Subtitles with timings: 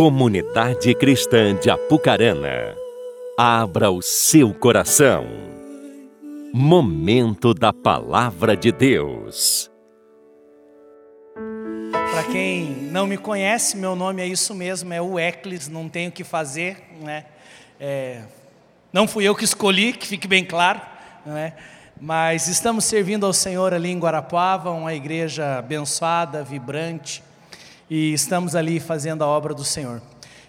[0.00, 2.74] Comunidade Cristã de Apucarana,
[3.36, 5.26] abra o seu coração.
[6.54, 9.70] Momento da Palavra de Deus.
[11.92, 16.08] Para quem não me conhece, meu nome é isso mesmo, é o Eclis, não tenho
[16.08, 17.26] o que fazer, né?
[17.78, 18.22] É,
[18.90, 20.80] não fui eu que escolhi, que fique bem claro,
[21.26, 21.52] né?
[22.00, 27.22] Mas estamos servindo ao Senhor ali em Guarapuava, uma igreja abençoada, vibrante,
[27.90, 30.00] e estamos ali fazendo a obra do Senhor.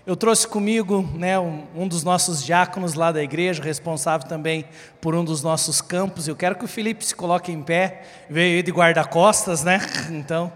[0.06, 4.66] Eu trouxe comigo né, um, dos nossos diáconos lá da igreja, responsável também
[5.00, 6.28] por um dos nossos campos.
[6.28, 9.80] Eu quero que o Felipe se coloque em pé, veio de guarda-costas, né?
[10.12, 10.52] Então,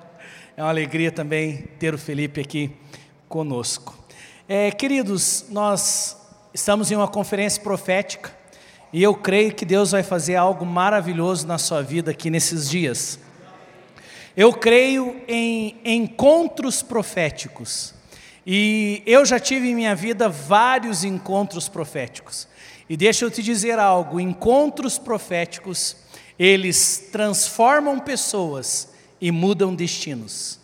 [0.56, 2.72] é uma alegria também ter o Felipe aqui
[3.28, 3.98] conosco.
[4.48, 6.16] É, queridos, nós
[6.54, 8.32] estamos em uma conferência profética
[8.94, 13.20] e eu creio que Deus vai fazer algo maravilhoso na sua vida aqui nesses dias.
[14.38, 17.94] Eu creio em encontros proféticos.
[18.46, 22.48] E eu já tive em minha vida vários encontros proféticos.
[22.90, 25.96] E deixa eu te dizer algo: encontros proféticos,
[26.38, 28.90] eles transformam pessoas
[29.22, 30.60] e mudam destinos.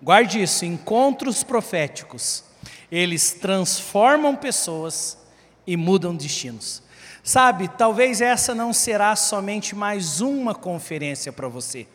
[0.00, 2.44] Guarde isso: encontros proféticos,
[2.90, 5.18] eles transformam pessoas
[5.66, 6.82] e mudam destinos.
[7.24, 11.86] Sabe, talvez essa não será somente mais uma conferência para você.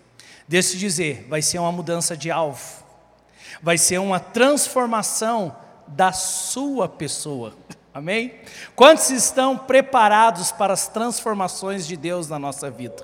[0.48, 2.84] Deixa eu dizer, vai ser uma mudança de alvo,
[3.62, 5.56] vai ser uma transformação
[5.88, 7.54] da sua pessoa.
[7.94, 8.36] Amém?
[8.76, 13.04] Quantos estão preparados para as transformações de Deus na nossa vida?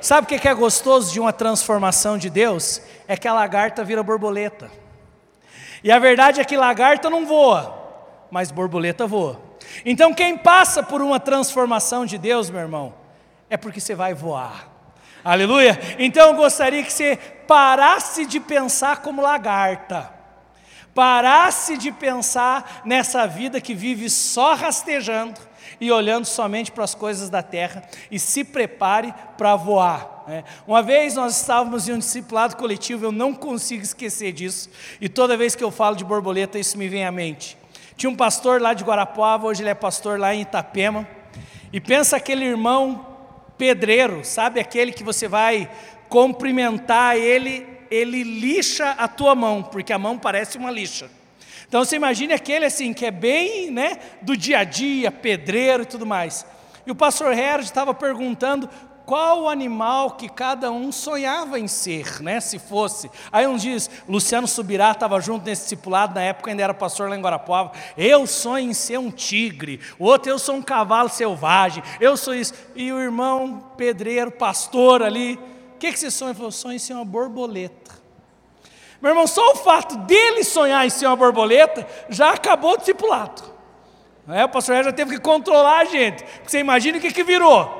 [0.00, 2.80] Sabe o que é gostoso de uma transformação de Deus?
[3.08, 4.70] É que a lagarta vira borboleta.
[5.82, 7.74] E a verdade é que lagarta não voa,
[8.30, 9.40] mas borboleta voa.
[9.84, 12.94] Então, quem passa por uma transformação de Deus, meu irmão,
[13.48, 14.69] é porque você vai voar.
[15.24, 15.78] Aleluia?
[15.98, 20.10] Então, eu gostaria que você parasse de pensar como lagarta,
[20.94, 25.40] parasse de pensar nessa vida que vive só rastejando
[25.80, 30.24] e olhando somente para as coisas da terra e se prepare para voar.
[30.26, 30.44] Né?
[30.66, 35.36] Uma vez nós estávamos em um discipulado coletivo, eu não consigo esquecer disso, e toda
[35.36, 37.58] vez que eu falo de borboleta, isso me vem à mente.
[37.96, 41.06] Tinha um pastor lá de Guarapuava, hoje ele é pastor lá em Itapema.
[41.72, 43.09] E pensa aquele irmão
[43.60, 45.70] pedreiro, sabe aquele que você vai
[46.08, 51.10] cumprimentar ele, ele lixa a tua mão, porque a mão parece uma lixa.
[51.68, 55.86] Então você imagine aquele assim, que é bem né, do dia a dia, pedreiro e
[55.86, 56.46] tudo mais.
[56.86, 58.66] E o pastor Herod estava perguntando
[59.10, 63.10] qual o animal que cada um sonhava em ser, né, se fosse.
[63.32, 67.16] Aí um diz, Luciano Subirá estava junto nesse discipulado, na época ainda era pastor lá
[67.16, 71.82] em Guarapuava, eu sonho em ser um tigre, o outro eu sou um cavalo selvagem,
[72.00, 72.54] eu sou isso.
[72.76, 75.34] E o irmão pedreiro, pastor ali,
[75.74, 76.30] o que, que você sonha?
[76.30, 77.90] Ele falou, sonho em ser uma borboleta.
[79.02, 83.42] Meu irmão, só o fato dele sonhar em ser uma borboleta, já acabou o discipulado.
[84.28, 87.24] É, o pastor já teve que controlar a gente, porque você imagina o que, que
[87.24, 87.79] virou.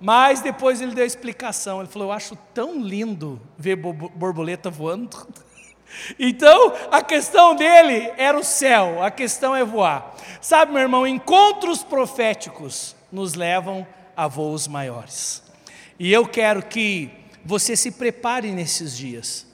[0.00, 1.80] Mas depois ele deu a explicação.
[1.80, 5.26] Ele falou: Eu acho tão lindo ver borboleta voando.
[6.18, 10.14] Então, a questão dele era o céu, a questão é voar.
[10.42, 13.86] Sabe, meu irmão, encontros proféticos nos levam
[14.16, 15.42] a voos maiores.
[15.98, 17.10] E eu quero que
[17.44, 19.46] você se prepare nesses dias.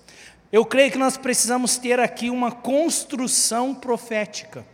[0.51, 4.67] Eu creio que nós precisamos ter aqui uma construção profética.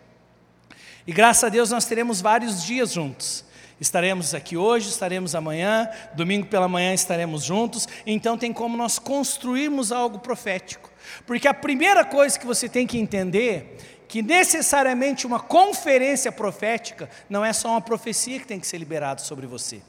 [1.07, 3.45] E graças a Deus nós teremos vários dias juntos.
[3.81, 9.93] Estaremos aqui hoje, estaremos amanhã, domingo pela manhã estaremos juntos, então tem como nós construirmos
[9.93, 10.91] algo profético.
[11.25, 17.45] Porque a primeira coisa que você tem que entender que necessariamente uma conferência profética não
[17.45, 19.81] é só uma profecia que tem que ser liberada sobre você.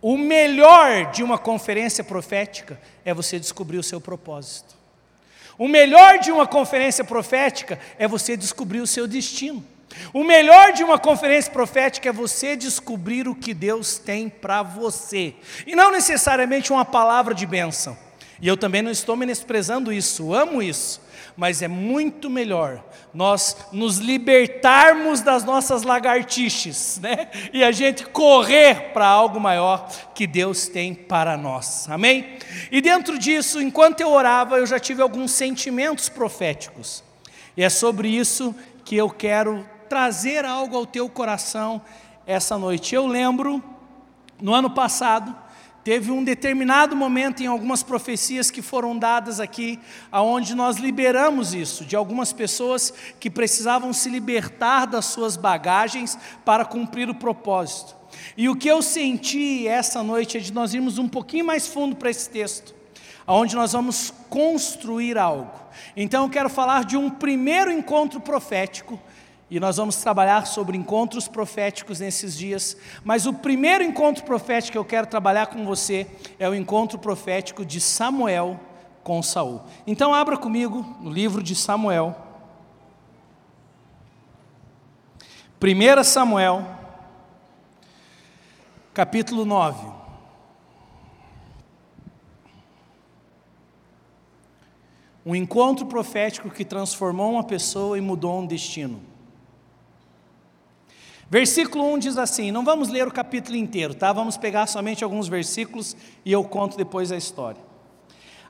[0.00, 4.74] O melhor de uma conferência profética é você descobrir o seu propósito.
[5.58, 9.64] O melhor de uma conferência profética é você descobrir o seu destino.
[10.12, 15.34] O melhor de uma conferência profética é você descobrir o que Deus tem para você,
[15.66, 17.96] e não necessariamente uma palavra de bênção.
[18.40, 21.00] E eu também não estou menosprezando isso, amo isso,
[21.36, 27.28] mas é muito melhor nós nos libertarmos das nossas lagartixes, né?
[27.52, 31.88] E a gente correr para algo maior que Deus tem para nós.
[31.88, 32.38] Amém?
[32.70, 37.04] E dentro disso, enquanto eu orava, eu já tive alguns sentimentos proféticos.
[37.56, 38.54] E é sobre isso
[38.84, 41.80] que eu quero trazer algo ao teu coração
[42.26, 42.96] essa noite.
[42.96, 43.62] Eu lembro,
[44.42, 45.32] no ano passado,
[45.84, 49.78] teve um determinado momento em algumas profecias que foram dadas aqui,
[50.10, 56.64] aonde nós liberamos isso, de algumas pessoas que precisavam se libertar das suas bagagens para
[56.64, 57.94] cumprir o propósito.
[58.36, 61.94] E o que eu senti essa noite é de nós irmos um pouquinho mais fundo
[61.94, 62.74] para esse texto,
[63.28, 65.52] onde nós vamos construir algo.
[65.96, 68.98] Então eu quero falar de um primeiro encontro profético,
[69.50, 74.78] e nós vamos trabalhar sobre encontros proféticos nesses dias, mas o primeiro encontro profético que
[74.78, 76.06] eu quero trabalhar com você
[76.38, 78.58] é o encontro profético de Samuel
[79.02, 79.62] com Saul.
[79.86, 82.16] Então abra comigo no livro de Samuel.
[85.62, 86.66] 1 Samuel,
[88.92, 89.92] capítulo 9.
[95.26, 99.13] Um encontro profético que transformou uma pessoa e mudou um destino.
[101.34, 104.12] Versículo 1 diz assim: não vamos ler o capítulo inteiro, tá?
[104.12, 107.60] Vamos pegar somente alguns versículos e eu conto depois a história.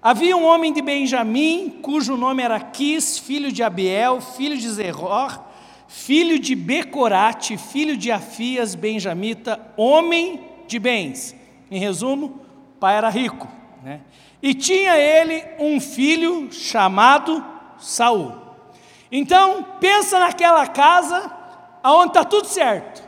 [0.02, 5.40] Havia um homem de Benjamim, cujo nome era Quis, filho de Abiel, filho de Zeror,
[5.88, 11.34] filho de Becorate, filho de Afias, benjamita, homem de bens.
[11.70, 12.42] Em resumo,
[12.78, 13.48] pai era rico.
[13.82, 14.02] Né?
[14.42, 17.42] E tinha ele um filho chamado
[17.78, 18.34] Saul.
[19.10, 21.43] Então, pensa naquela casa
[21.92, 23.02] onde está tudo certo.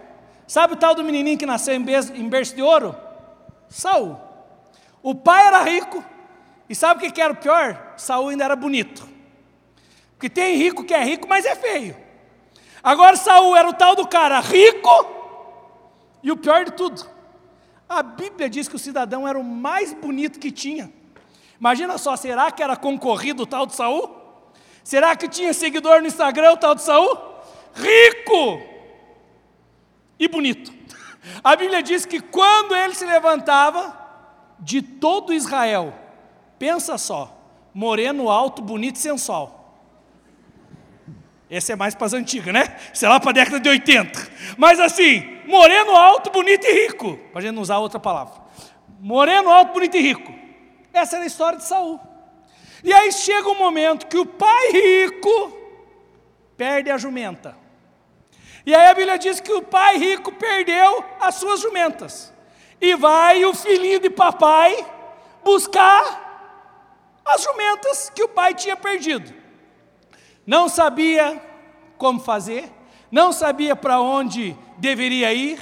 [0.46, 2.94] Sabe o tal do menininho que nasceu em berço de ouro?
[3.69, 4.20] Saul.
[5.02, 6.05] O pai era rico,
[6.69, 7.94] e sabe o que era o pior?
[7.96, 9.08] Saul ainda era bonito.
[10.12, 11.96] Porque tem rico que é rico, mas é feio.
[12.82, 14.88] Agora Saul era o tal do cara rico
[16.22, 17.06] e o pior de tudo.
[17.88, 20.93] A Bíblia diz que o cidadão era o mais bonito que tinha.
[21.58, 24.11] Imagina só, será que era concorrido o tal de Saul?
[24.82, 27.35] Será que tinha seguidor no Instagram o tal de Saul?
[27.76, 28.62] Rico
[30.19, 30.73] e bonito.
[31.44, 34.05] A Bíblia diz que quando ele se levantava,
[34.58, 35.93] de todo Israel,
[36.58, 37.38] Pensa só,
[37.75, 39.52] moreno, alto, bonito e sensual.
[41.49, 42.76] Esse é mais para as antigas, né?
[42.93, 44.31] Sei lá para a década de 80.
[44.56, 47.17] Mas assim, moreno, alto, bonito e rico.
[47.31, 48.34] Para a gente não usar outra palavra.
[48.99, 50.34] Moreno, alto, bonito e rico.
[50.93, 52.00] Essa era a história de Saul.
[52.82, 55.56] E aí chega um momento que o pai rico
[56.56, 57.56] perde a jumenta.
[58.66, 62.34] E aí a Bíblia diz que o pai rico perdeu as suas jumentas.
[62.80, 64.84] E vai o filhinho de papai
[65.44, 66.26] buscar
[67.24, 69.32] as jumentas que o pai tinha perdido.
[70.44, 71.40] Não sabia
[71.96, 72.68] como fazer,
[73.10, 75.60] não sabia para onde deveria ir,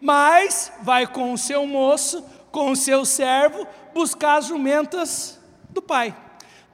[0.00, 3.64] mas vai com o seu moço, com o seu servo,
[3.94, 6.16] buscar as jumentas do pai.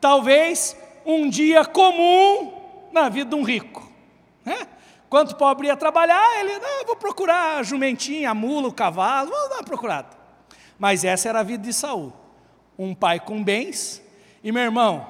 [0.00, 0.75] Talvez
[1.05, 3.90] um dia comum na vida de um rico.
[4.44, 4.67] Né?
[5.08, 9.31] Quando o pobre ia trabalhar, ele, não, vou procurar a jumentinha, a mula, o cavalo,
[9.31, 10.08] vou dar uma procurada.
[10.79, 12.12] Mas essa era a vida de Saul.
[12.79, 14.03] Um pai com bens,
[14.43, 15.06] e meu irmão,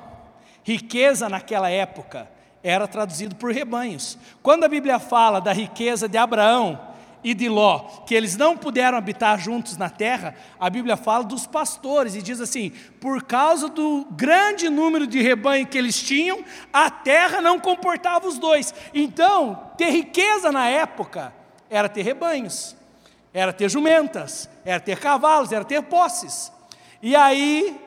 [0.63, 2.31] riqueza naquela época
[2.63, 4.19] era traduzido por rebanhos.
[4.43, 8.97] Quando a Bíblia fala da riqueza de Abraão e de Ló, que eles não puderam
[8.97, 12.71] habitar juntos na terra, a Bíblia fala dos pastores e diz assim:
[13.01, 18.39] por causa do grande número de rebanho que eles tinham, a terra não comportava os
[18.39, 18.75] dois.
[18.95, 21.33] Então, ter riqueza na época
[21.69, 22.77] era ter rebanhos,
[23.33, 26.53] era ter jumentas, era ter cavalos, era ter posses.
[27.03, 27.79] E aí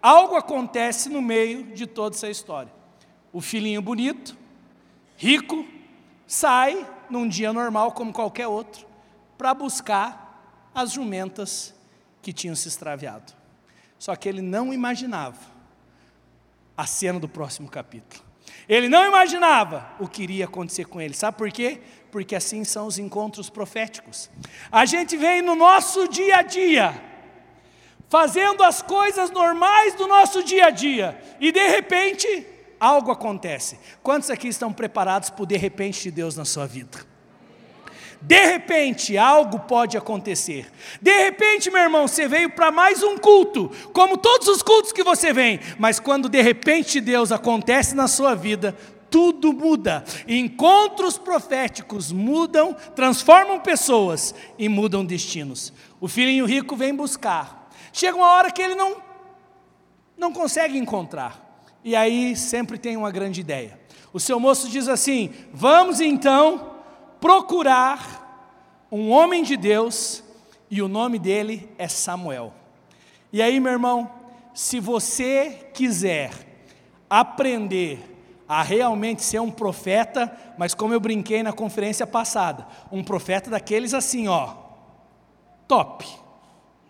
[0.00, 2.72] algo acontece no meio de toda essa história.
[3.32, 4.36] O filhinho bonito,
[5.16, 5.66] rico,
[6.26, 8.86] sai num dia normal como qualquer outro
[9.36, 11.74] para buscar as jumentas
[12.22, 13.32] que tinham se extraviado.
[13.98, 15.38] Só que ele não imaginava
[16.76, 18.22] a cena do próximo capítulo.
[18.68, 21.14] Ele não imaginava o que iria acontecer com ele.
[21.14, 21.80] Sabe por quê?
[22.10, 24.30] Porque assim são os encontros proféticos.
[24.70, 27.14] A gente vem no nosso dia a dia
[28.08, 32.46] fazendo as coisas normais do nosso dia a dia, e de repente
[32.84, 33.78] algo acontece.
[34.02, 37.06] Quantos aqui estão preparados para o de repente de Deus na sua vida?
[38.20, 40.70] De repente, algo pode acontecer.
[41.00, 45.04] De repente, meu irmão, você veio para mais um culto, como todos os cultos que
[45.04, 48.74] você vem, mas quando de repente Deus acontece na sua vida,
[49.10, 50.04] tudo muda.
[50.26, 55.72] Encontros proféticos mudam, transformam pessoas e mudam destinos.
[56.00, 57.64] O filhinho rico vem buscar
[57.94, 58.96] Chega uma hora que ele não,
[60.18, 61.43] não consegue encontrar.
[61.84, 63.78] E aí sempre tem uma grande ideia.
[64.12, 66.76] O seu moço diz assim: vamos então
[67.20, 68.22] procurar
[68.90, 70.24] um homem de Deus,
[70.70, 72.54] e o nome dele é Samuel.
[73.32, 74.10] E aí, meu irmão,
[74.54, 76.32] se você quiser
[77.10, 77.98] aprender
[78.48, 83.92] a realmente ser um profeta, mas como eu brinquei na conferência passada, um profeta daqueles
[83.92, 84.54] assim, ó,
[85.66, 86.06] top.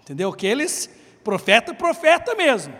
[0.00, 0.28] Entendeu?
[0.28, 0.90] Aqueles
[1.22, 2.74] profeta, profeta mesmo.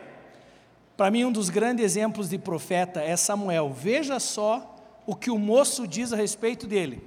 [0.96, 3.72] Para mim, um dos grandes exemplos de profeta é Samuel.
[3.72, 7.02] Veja só o que o moço diz a respeito dele.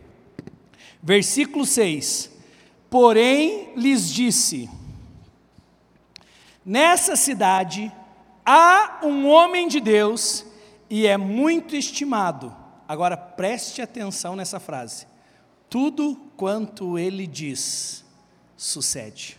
[1.01, 2.31] Versículo 6:
[2.89, 4.69] Porém lhes disse:
[6.65, 7.91] Nessa cidade
[8.49, 10.45] Há um homem de Deus
[10.89, 12.55] e é muito estimado.
[12.87, 15.05] Agora preste atenção nessa frase.
[15.69, 18.05] Tudo quanto ele diz
[18.55, 19.37] sucede.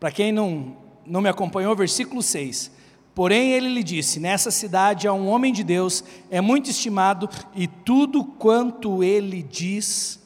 [0.00, 2.70] Para quem não, não me acompanhou, versículo 6.
[3.18, 7.66] Porém, ele lhe disse: Nessa cidade há um homem de Deus, é muito estimado, e
[7.66, 10.20] tudo quanto ele diz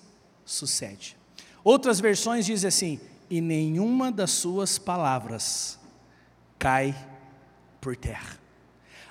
[0.45, 1.17] sucede.
[1.65, 5.81] Outras versões dizem assim: E nenhuma das suas palavras
[6.59, 6.95] cai
[7.81, 8.39] por terra.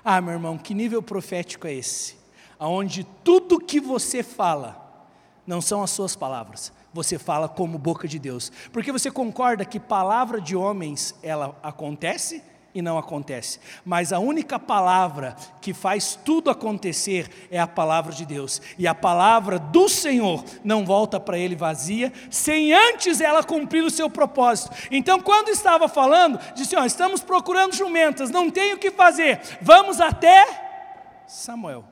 [0.05, 2.17] Ah, meu irmão, que nível profético é esse?
[2.59, 5.09] Aonde tudo que você fala
[5.47, 8.51] não são as suas palavras, você fala como boca de Deus.
[8.71, 12.43] Porque você concorda que palavra de homens ela acontece
[12.73, 13.59] e não acontece.
[13.85, 18.61] Mas a única palavra que faz tudo acontecer é a palavra de Deus.
[18.77, 23.89] E a palavra do Senhor não volta para ele vazia, sem antes ela cumprir o
[23.89, 24.75] seu propósito.
[24.89, 29.99] Então, quando estava falando, disse: ó, estamos procurando jumentas, não tem o que fazer, vamos
[29.99, 31.85] até Samuel.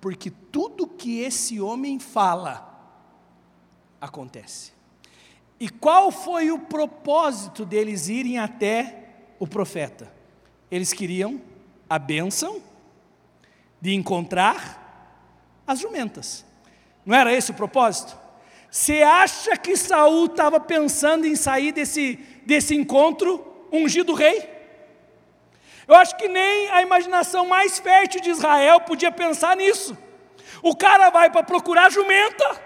[0.00, 2.66] Porque tudo que esse homem fala
[4.00, 4.72] acontece.
[5.58, 9.05] E qual foi o propósito deles irem até
[9.38, 10.12] o profeta.
[10.70, 11.40] Eles queriam
[11.88, 12.62] a bênção
[13.80, 14.82] de encontrar
[15.66, 16.44] as jumentas.
[17.04, 18.16] Não era esse o propósito?
[18.70, 24.56] Você acha que Saul estava pensando em sair desse, desse encontro ungido rei?
[25.86, 29.96] Eu acho que nem a imaginação mais fértil de Israel podia pensar nisso.
[30.62, 32.60] O cara vai para procurar jumenta,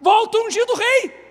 [0.00, 1.25] volta ungido rei.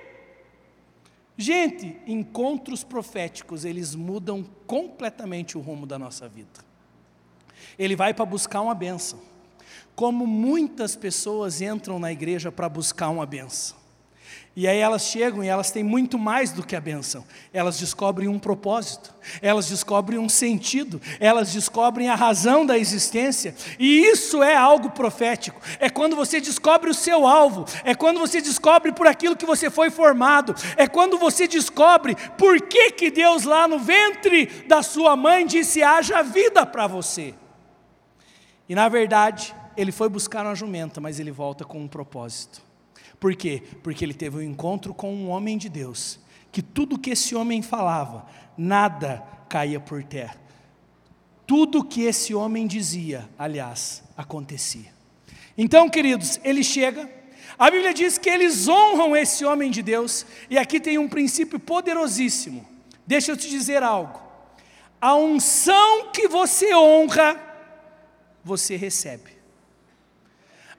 [1.37, 6.63] Gente, encontros proféticos, eles mudam completamente o rumo da nossa vida.
[7.77, 9.19] Ele vai para buscar uma benção.
[9.95, 13.84] Como muitas pessoas entram na igreja para buscar uma benção.
[14.57, 17.25] E aí elas chegam e elas têm muito mais do que a benção.
[17.51, 23.53] Elas descobrem um propósito, elas descobrem um sentido, elas descobrem a razão da existência.
[23.77, 25.59] E isso é algo profético.
[25.77, 29.69] É quando você descobre o seu alvo, é quando você descobre por aquilo que você
[29.69, 35.17] foi formado, é quando você descobre por que, que Deus lá no ventre da sua
[35.17, 37.33] mãe disse: haja vida para você.
[38.69, 42.64] E na verdade, ele foi buscar uma jumenta, mas ele volta com um propósito.
[43.19, 43.63] Por quê?
[43.81, 46.19] Porque ele teve um encontro com um homem de Deus,
[46.51, 48.25] que tudo que esse homem falava,
[48.57, 50.37] nada caía por terra.
[51.47, 54.93] Tudo que esse homem dizia, aliás, acontecia.
[55.57, 57.09] Então, queridos, ele chega,
[57.57, 61.59] a Bíblia diz que eles honram esse homem de Deus, e aqui tem um princípio
[61.59, 62.65] poderosíssimo.
[63.07, 64.19] Deixa eu te dizer algo.
[64.99, 67.39] A unção que você honra,
[68.43, 69.34] você recebe.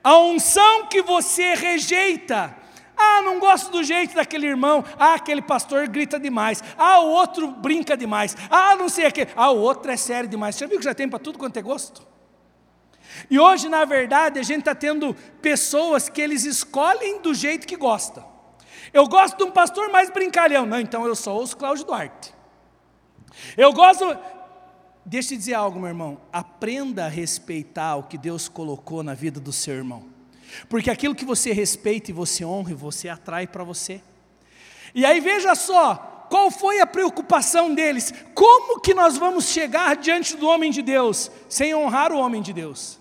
[0.07, 2.55] A unção que você rejeita.
[2.95, 4.81] Ah, não gosto do jeito daquele irmão.
[4.97, 6.63] Ah, aquele pastor grita demais.
[6.77, 8.33] Ah, o outro brinca demais.
[8.49, 9.27] Ah, não sei o que.
[9.35, 10.55] Ah, o outro é sério demais.
[10.55, 12.07] Você já viu que já tem para tudo quanto é gosto?
[13.29, 17.75] E hoje, na verdade, a gente está tendo pessoas que eles escolhem do jeito que
[17.75, 18.23] gosta.
[18.93, 20.65] Eu gosto de um pastor mais brincalhão.
[20.65, 22.33] Não, então eu sou os Cláudio Duarte.
[23.57, 24.05] Eu gosto.
[25.09, 26.17] Deixa eu dizer algo, meu irmão.
[26.33, 30.03] Aprenda a respeitar o que Deus colocou na vida do seu irmão.
[30.67, 34.01] Porque aquilo que você respeita e você honra, você atrai para você.
[34.93, 38.13] E aí veja só, qual foi a preocupação deles?
[38.35, 42.51] Como que nós vamos chegar diante do homem de Deus sem honrar o homem de
[42.51, 42.99] Deus?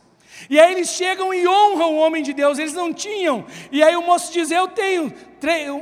[0.51, 3.47] E aí eles chegam e honram o homem de Deus, eles não tinham.
[3.73, 5.13] E aí o moço diz: Eu tenho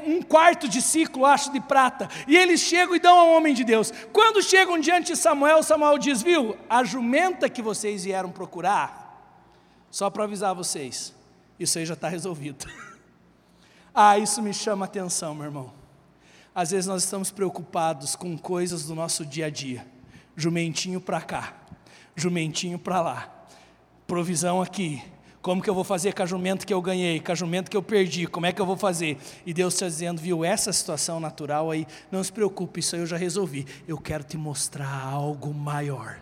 [0.06, 2.08] um quarto de ciclo, acho, de prata.
[2.26, 3.92] E eles chegam e dão ao homem de Deus.
[4.12, 9.36] Quando chegam diante de Samuel, Samuel diz: Viu, a jumenta que vocês vieram procurar,
[9.90, 11.14] só para avisar vocês,
[11.58, 12.66] isso aí já está resolvido.
[13.92, 15.72] ah, isso me chama atenção, meu irmão.
[16.54, 19.84] Às vezes nós estamos preocupados com coisas do nosso dia a dia.
[20.36, 21.54] Jumentinho para cá,
[22.16, 23.33] jumentinho para lá
[24.06, 25.02] provisão aqui.
[25.44, 28.26] Como que eu vou fazer com a que eu ganhei, com a que eu perdi,
[28.26, 29.18] como é que eu vou fazer?
[29.44, 33.06] E Deus está dizendo, viu, essa situação natural aí, não se preocupe, isso aí eu
[33.06, 33.66] já resolvi.
[33.86, 36.18] Eu quero te mostrar algo maior.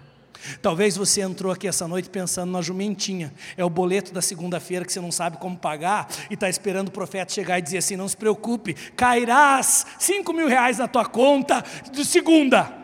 [0.61, 4.93] Talvez você entrou aqui essa noite pensando na jumentinha, é o boleto da segunda-feira que
[4.93, 8.09] você não sabe como pagar e está esperando o profeta chegar e dizer assim: não
[8.09, 12.82] se preocupe, cairás cinco mil reais na tua conta de segunda.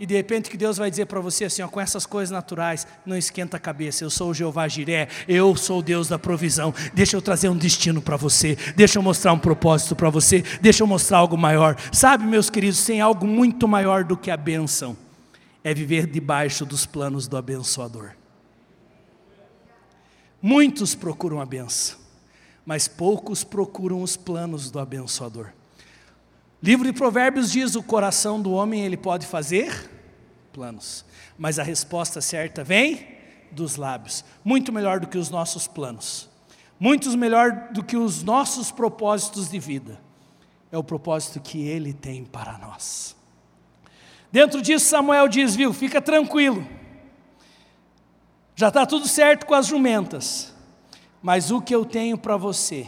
[0.00, 2.86] E de repente que Deus vai dizer para você assim, ó, com essas coisas naturais,
[3.04, 6.72] não esquenta a cabeça, eu sou o Jeová Jiré, eu sou o Deus da provisão.
[6.94, 10.82] Deixa eu trazer um destino para você, deixa eu mostrar um propósito para você, deixa
[10.82, 11.76] eu mostrar algo maior.
[11.92, 14.96] Sabe, meus queridos, tem algo muito maior do que a bênção.
[15.62, 18.12] É viver debaixo dos planos do abençoador.
[20.40, 21.98] Muitos procuram a benção,
[22.64, 25.48] mas poucos procuram os planos do abençoador.
[26.62, 29.90] Livro de Provérbios diz: o coração do homem ele pode fazer
[30.52, 31.04] planos,
[31.38, 33.08] mas a resposta certa vem
[33.50, 36.28] dos lábios, muito melhor do que os nossos planos,
[36.78, 40.00] muito melhor do que os nossos propósitos de vida.
[40.70, 43.16] É o propósito que Ele tem para nós.
[44.30, 46.66] Dentro disso, Samuel diz: Viu, fica tranquilo,
[48.54, 50.54] já está tudo certo com as jumentas,
[51.22, 52.86] mas o que eu tenho para você,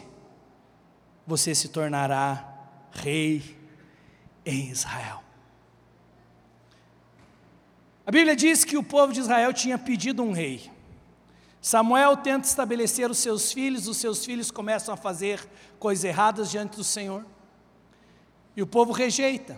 [1.26, 2.48] você se tornará
[2.92, 3.61] rei
[4.44, 5.22] em Israel.
[8.04, 10.70] A Bíblia diz que o povo de Israel tinha pedido um rei.
[11.60, 16.76] Samuel tenta estabelecer os seus filhos, os seus filhos começam a fazer coisas erradas diante
[16.76, 17.24] do Senhor.
[18.56, 19.56] E o povo rejeita.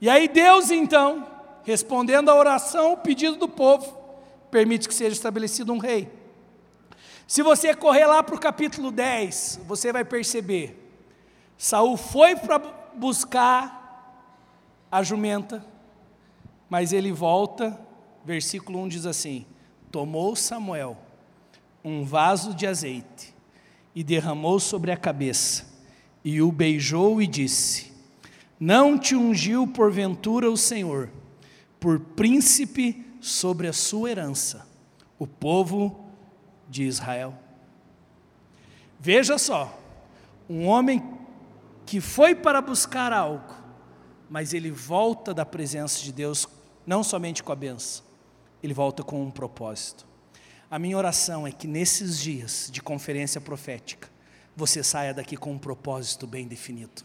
[0.00, 1.26] E aí Deus então,
[1.62, 3.96] respondendo à oração, o pedido do povo,
[4.50, 6.10] permite que seja estabelecido um rei.
[7.26, 10.82] Se você correr lá para o capítulo 10, você vai perceber.
[11.56, 12.58] Saul foi para
[12.94, 13.75] buscar
[14.90, 15.64] a jumenta,
[16.68, 17.78] mas ele volta,
[18.24, 19.46] versículo 1 diz assim:
[19.90, 20.96] Tomou Samuel
[21.84, 23.32] um vaso de azeite
[23.94, 25.64] e derramou sobre a cabeça,
[26.24, 27.92] e o beijou e disse:
[28.58, 31.10] Não te ungiu porventura o Senhor,
[31.78, 34.66] por príncipe sobre a sua herança,
[35.18, 36.04] o povo
[36.68, 37.34] de Israel.
[38.98, 39.78] Veja só,
[40.48, 41.02] um homem
[41.84, 43.54] que foi para buscar algo,
[44.28, 46.46] mas ele volta da presença de Deus
[46.86, 48.04] não somente com a benção,
[48.62, 50.06] ele volta com um propósito.
[50.70, 54.08] A minha oração é que nesses dias de conferência profética,
[54.56, 57.04] você saia daqui com um propósito bem definido.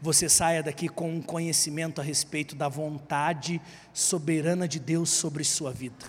[0.00, 3.60] Você saia daqui com um conhecimento a respeito da vontade
[3.92, 6.06] soberana de Deus sobre sua vida.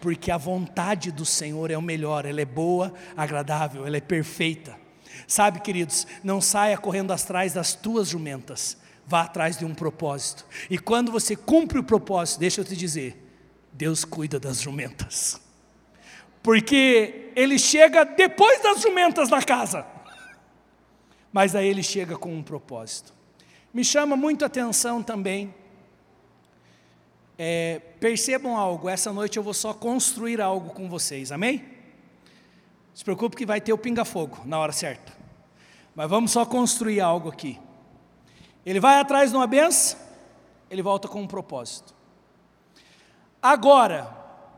[0.00, 4.76] Porque a vontade do Senhor é o melhor, ela é boa, agradável, ela é perfeita.
[5.28, 10.46] Sabe, queridos, não saia correndo atrás das tuas jumentas, vá atrás de um propósito.
[10.70, 13.20] E quando você cumpre o propósito, deixa eu te dizer,
[13.72, 15.40] Deus cuida das jumentas.
[16.42, 19.86] Porque ele chega depois das jumentas na casa.
[21.32, 23.12] Mas aí ele chega com um propósito.
[23.72, 25.52] Me chama muito a atenção também.
[27.36, 31.64] É, percebam algo, essa noite eu vou só construir algo com vocês, amém?
[32.94, 35.12] Se preocupe que vai ter o pinga-fogo na hora certa.
[35.96, 37.58] Mas vamos só construir algo aqui.
[38.64, 39.98] Ele vai atrás de uma benção,
[40.70, 41.94] ele volta com um propósito.
[43.42, 44.04] Agora,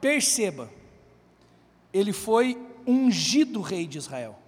[0.01, 0.71] perceba,
[1.93, 4.39] ele foi ungido rei de Israel.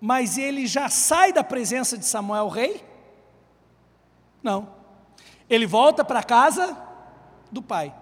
[0.00, 2.84] Mas ele já sai da presença de Samuel rei?
[4.42, 4.68] Não.
[5.48, 6.76] Ele volta para casa
[7.50, 7.94] do pai.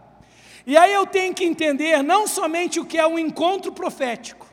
[0.67, 4.47] E aí eu tenho que entender não somente o que é um encontro profético,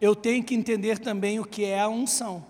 [0.00, 2.44] eu tenho que entender também o que é a unção.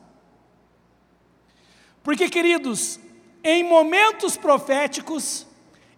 [2.09, 2.99] Porque, queridos,
[3.45, 5.47] em momentos proféticos,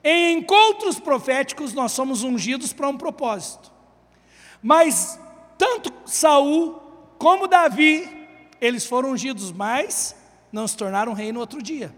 [0.02, 3.70] em encontros proféticos, nós somos ungidos para um propósito.
[4.60, 5.20] Mas
[5.56, 6.82] tanto Saul
[7.16, 8.10] como Davi,
[8.60, 10.16] eles foram ungidos, mas
[10.50, 11.94] não se tornaram rei no outro dia.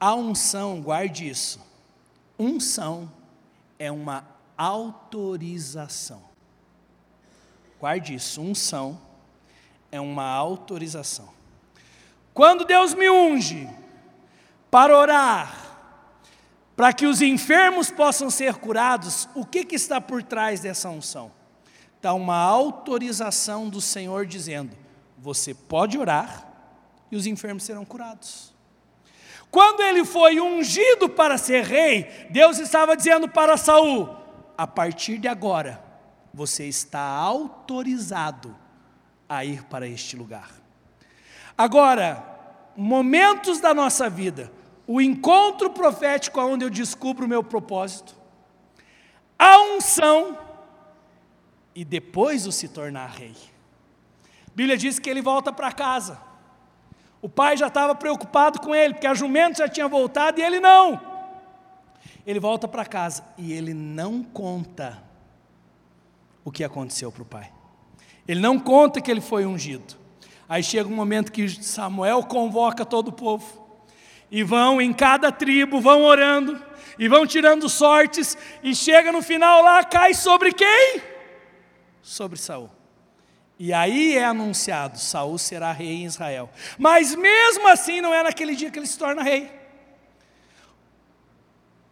[0.00, 1.60] A unção, guarde isso.
[2.36, 3.08] Unção
[3.78, 4.26] é uma
[4.58, 6.24] autorização.
[7.78, 9.00] Guarde isso, unção
[9.92, 11.40] é uma autorização.
[12.34, 13.68] Quando Deus me unge
[14.70, 15.62] para orar,
[16.74, 21.30] para que os enfermos possam ser curados, o que, que está por trás dessa unção?
[21.96, 24.76] Está uma autorização do Senhor dizendo:
[25.18, 26.48] você pode orar
[27.10, 28.52] e os enfermos serão curados.
[29.50, 34.08] Quando ele foi ungido para ser rei, Deus estava dizendo para Saul:
[34.56, 35.84] a partir de agora,
[36.32, 38.56] você está autorizado
[39.28, 40.61] a ir para este lugar.
[41.56, 42.24] Agora,
[42.76, 44.50] momentos da nossa vida,
[44.86, 48.14] o encontro profético onde eu descubro o meu propósito,
[49.38, 50.38] a unção
[51.74, 53.34] e depois o se tornar rei.
[54.54, 56.20] Bíblia diz que ele volta para casa.
[57.20, 60.60] O pai já estava preocupado com ele, porque a jumenta já tinha voltado e ele
[60.60, 61.00] não.
[62.26, 65.02] Ele volta para casa e ele não conta
[66.44, 67.52] o que aconteceu para o pai.
[68.26, 70.01] Ele não conta que ele foi ungido.
[70.52, 73.66] Aí chega um momento que Samuel convoca todo o povo.
[74.30, 76.62] E vão em cada tribo, vão orando,
[76.98, 81.00] e vão tirando sortes, e chega no final lá, cai sobre quem?
[82.02, 82.68] Sobre Saul.
[83.58, 86.50] E aí é anunciado: Saul será rei em Israel.
[86.76, 89.50] Mas mesmo assim não é naquele dia que ele se torna rei.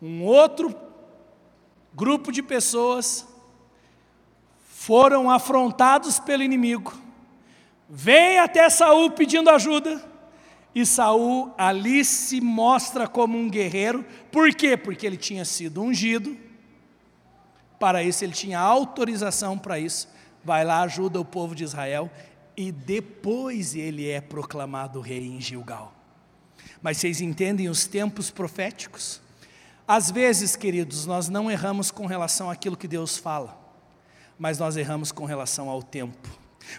[0.03, 0.79] Um outro
[1.95, 3.27] grupo de pessoas
[4.69, 7.09] foram afrontados pelo inimigo
[7.91, 10.01] Vem até Saul pedindo ajuda.
[10.73, 14.07] E Saul ali se mostra como um guerreiro.
[14.31, 14.77] Por quê?
[14.77, 16.37] Porque ele tinha sido ungido.
[17.81, 20.09] Para isso ele tinha autorização para isso.
[20.45, 22.09] Vai lá, ajuda o povo de Israel
[22.57, 25.93] e depois ele é proclamado rei em Gilgal.
[26.81, 29.21] Mas vocês entendem os tempos proféticos?
[29.89, 33.59] Às vezes, queridos, nós não erramos com relação àquilo que Deus fala,
[34.39, 36.29] mas nós erramos com relação ao tempo.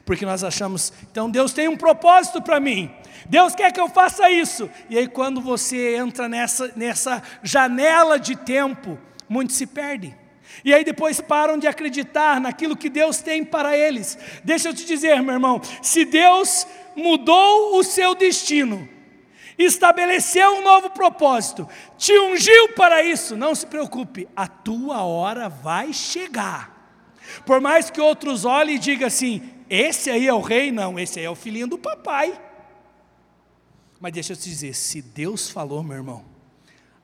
[0.06, 2.90] Porque nós achamos, então Deus tem um propósito para mim,
[3.28, 4.70] Deus quer que eu faça isso.
[4.90, 10.16] E aí, quando você entra nessa, nessa janela de tempo, muitos se perdem.
[10.64, 14.18] E aí depois param de acreditar naquilo que Deus tem para eles.
[14.44, 18.88] Deixa eu te dizer, meu irmão, se Deus mudou o seu destino,
[19.58, 21.68] estabeleceu um novo propósito,
[21.98, 26.82] te ungiu para isso, não se preocupe, a tua hora vai chegar.
[27.46, 29.42] Por mais que outros olhem e digam assim:
[29.74, 32.38] esse aí é o rei, não, esse aí é o filhinho do papai.
[34.02, 36.26] Mas deixa eu te dizer: se Deus falou, meu irmão,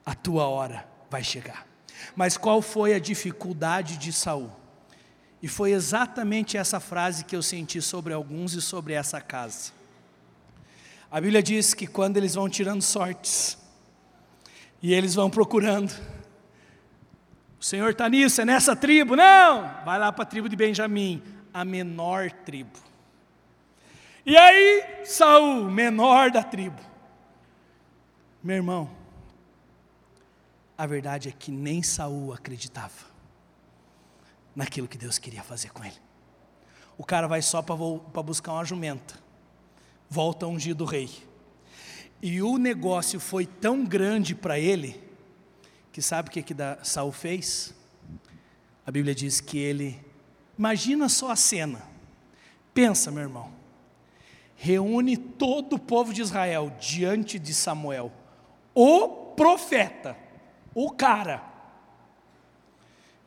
[0.05, 1.65] a tua hora vai chegar.
[2.13, 4.51] Mas qual foi a dificuldade de Saul?
[5.41, 9.71] E foi exatamente essa frase que eu senti sobre alguns e sobre essa casa.
[11.09, 13.57] A Bíblia diz que quando eles vão tirando sortes,
[14.83, 15.93] e eles vão procurando,
[17.57, 19.15] o Senhor está nisso, é nessa tribo?
[19.15, 19.61] Não!
[19.85, 21.23] Vai lá para a tribo de Benjamim,
[21.59, 22.77] a menor tribo.
[24.25, 26.79] E aí, Saul, menor da tribo.
[28.43, 28.89] Meu irmão,
[30.77, 33.07] a verdade é que nem Saul acreditava
[34.55, 35.97] naquilo que Deus queria fazer com ele.
[36.97, 39.27] O cara vai só para buscar uma jumenta
[40.09, 41.09] volta a ungir do rei.
[42.21, 45.01] E o negócio foi tão grande para ele,
[45.91, 47.73] que sabe o que, que Saul fez?
[48.85, 49.99] A Bíblia diz que ele,
[50.57, 51.81] imagina só a cena,
[52.73, 53.51] pensa meu irmão,
[54.55, 58.11] reúne todo o povo de Israel diante de Samuel,
[58.73, 60.17] o profeta,
[60.73, 61.43] o cara,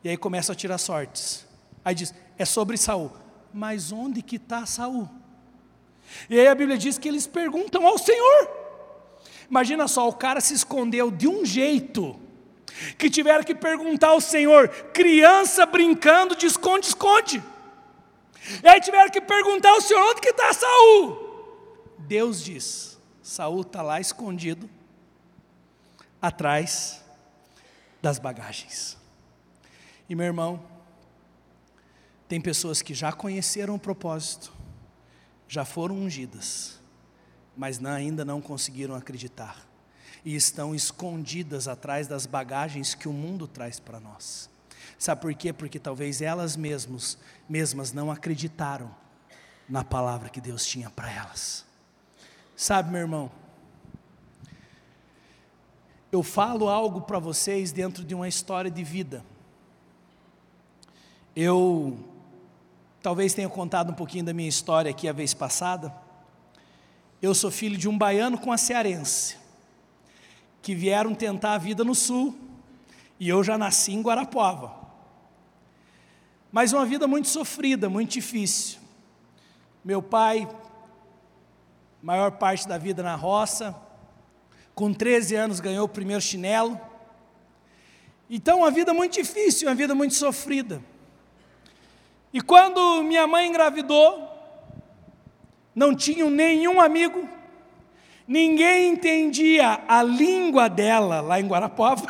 [0.03, 1.47] e aí começa a tirar sortes,
[1.83, 3.11] aí diz, é sobre Saul,
[3.53, 5.07] mas onde que está Saul?
[6.29, 8.49] E aí a Bíblia diz que eles perguntam ao Senhor.
[9.49, 12.19] Imagina só, o cara se escondeu de um jeito,
[12.97, 17.43] que tiveram que perguntar ao Senhor, criança brincando de esconde-esconde.
[18.63, 21.95] E aí tiveram que perguntar ao Senhor, onde que está Saul?
[21.99, 24.69] Deus diz, Saul está lá escondido,
[26.21, 27.01] atrás
[28.01, 28.97] das bagagens.
[30.09, 30.61] E meu irmão,
[32.27, 34.51] tem pessoas que já conheceram o propósito,
[35.47, 36.79] já foram ungidas,
[37.55, 39.70] mas ainda não conseguiram acreditar
[40.23, 44.49] e estão escondidas atrás das bagagens que o mundo traz para nós.
[44.97, 45.51] Sabe por quê?
[45.51, 47.17] Porque talvez elas mesmas,
[47.49, 48.93] mesmas não acreditaram
[49.67, 51.65] na palavra que Deus tinha para elas.
[52.55, 53.31] Sabe, meu irmão,
[56.11, 59.23] eu falo algo para vocês dentro de uma história de vida.
[61.35, 61.97] Eu
[63.01, 65.91] Talvez tenha contado um pouquinho da minha história aqui a vez passada.
[67.19, 69.37] Eu sou filho de um baiano com a cearense,
[70.61, 72.37] que vieram tentar a vida no sul,
[73.19, 74.79] e eu já nasci em Guarapuava.
[76.51, 78.79] Mas uma vida muito sofrida, muito difícil.
[79.83, 80.47] Meu pai,
[82.01, 83.75] maior parte da vida na roça,
[84.75, 86.79] com 13 anos ganhou o primeiro chinelo.
[88.29, 90.81] Então, uma vida muito difícil, uma vida muito sofrida.
[92.33, 94.29] E quando minha mãe engravidou,
[95.75, 97.27] não tinha nenhum amigo,
[98.31, 102.05] ninguém entendia a língua dela lá em Guarapuava,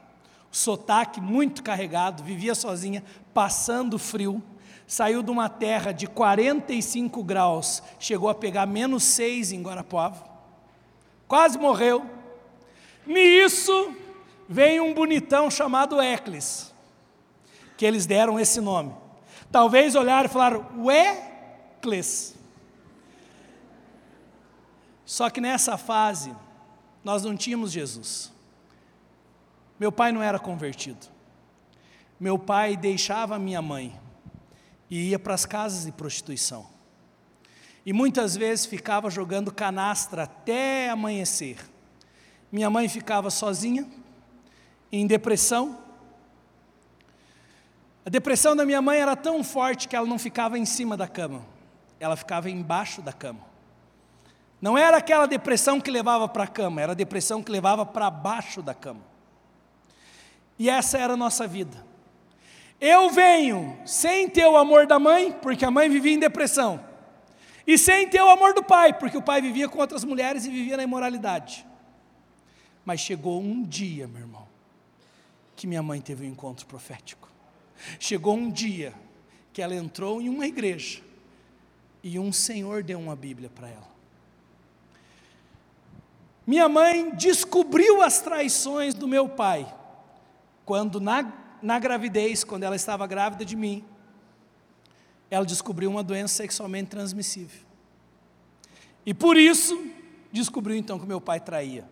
[0.50, 3.04] o sotaque muito carregado, vivia sozinha,
[3.34, 4.42] passando frio,
[4.86, 10.26] saiu de uma terra de 45 graus, chegou a pegar menos 6 em Guarapuava,
[11.26, 12.02] quase morreu.
[13.06, 13.92] Nisso
[14.48, 16.72] veio um bonitão chamado Eclis,
[17.76, 18.94] que eles deram esse nome.
[19.52, 21.30] Talvez olharam e falaram, ué,
[21.82, 22.37] Cles.
[25.08, 26.36] Só que nessa fase,
[27.02, 28.30] nós não tínhamos Jesus.
[29.80, 31.06] Meu pai não era convertido.
[32.20, 33.98] Meu pai deixava minha mãe
[34.90, 36.66] e ia para as casas de prostituição.
[37.86, 41.56] E muitas vezes ficava jogando canastra até amanhecer.
[42.52, 43.88] Minha mãe ficava sozinha,
[44.92, 45.78] em depressão,
[48.04, 51.08] a depressão da minha mãe era tão forte que ela não ficava em cima da
[51.08, 51.46] cama,
[51.98, 53.47] ela ficava embaixo da cama.
[54.60, 58.10] Não era aquela depressão que levava para a cama, era a depressão que levava para
[58.10, 59.02] baixo da cama.
[60.58, 61.86] E essa era a nossa vida.
[62.80, 66.86] Eu venho sem ter o amor da mãe, porque a mãe vivia em depressão.
[67.66, 70.48] e sem ter o amor do pai, porque o pai vivia com outras mulheres e
[70.48, 71.66] vivia na imoralidade.
[72.82, 74.48] Mas chegou um dia, meu irmão,
[75.54, 77.28] que minha mãe teve um encontro profético.
[78.00, 78.94] Chegou um dia
[79.52, 81.02] que ela entrou em uma igreja
[82.02, 83.97] e um senhor deu uma Bíblia para ela.
[86.48, 89.70] Minha mãe descobriu as traições do meu pai
[90.64, 91.30] quando na,
[91.60, 93.84] na gravidez, quando ela estava grávida de mim,
[95.30, 97.60] ela descobriu uma doença sexualmente transmissível.
[99.04, 99.78] E por isso,
[100.32, 101.86] descobriu então que meu pai traía.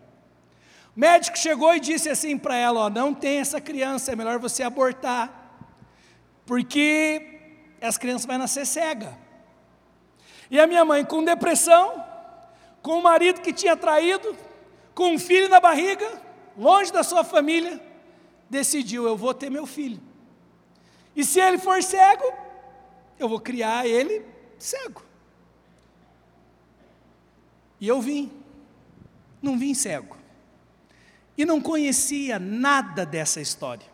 [0.95, 4.39] O médico chegou e disse assim para ela: ó, não tem essa criança, é melhor
[4.39, 5.53] você abortar,
[6.47, 9.15] porque essa criança vai nascer cega.
[10.49, 12.03] E a minha mãe, com depressão,
[12.81, 14.46] com o marido que tinha traído,
[14.97, 16.19] com um filho na barriga,
[16.57, 17.79] longe da sua família,
[18.49, 20.01] decidiu: eu vou ter meu filho.
[21.15, 22.33] E se ele for cego,
[23.19, 24.25] eu vou criar ele
[24.57, 25.03] cego.
[27.79, 28.31] E eu vim,
[29.39, 30.17] não vim cego.
[31.37, 33.85] E não conhecia nada dessa história.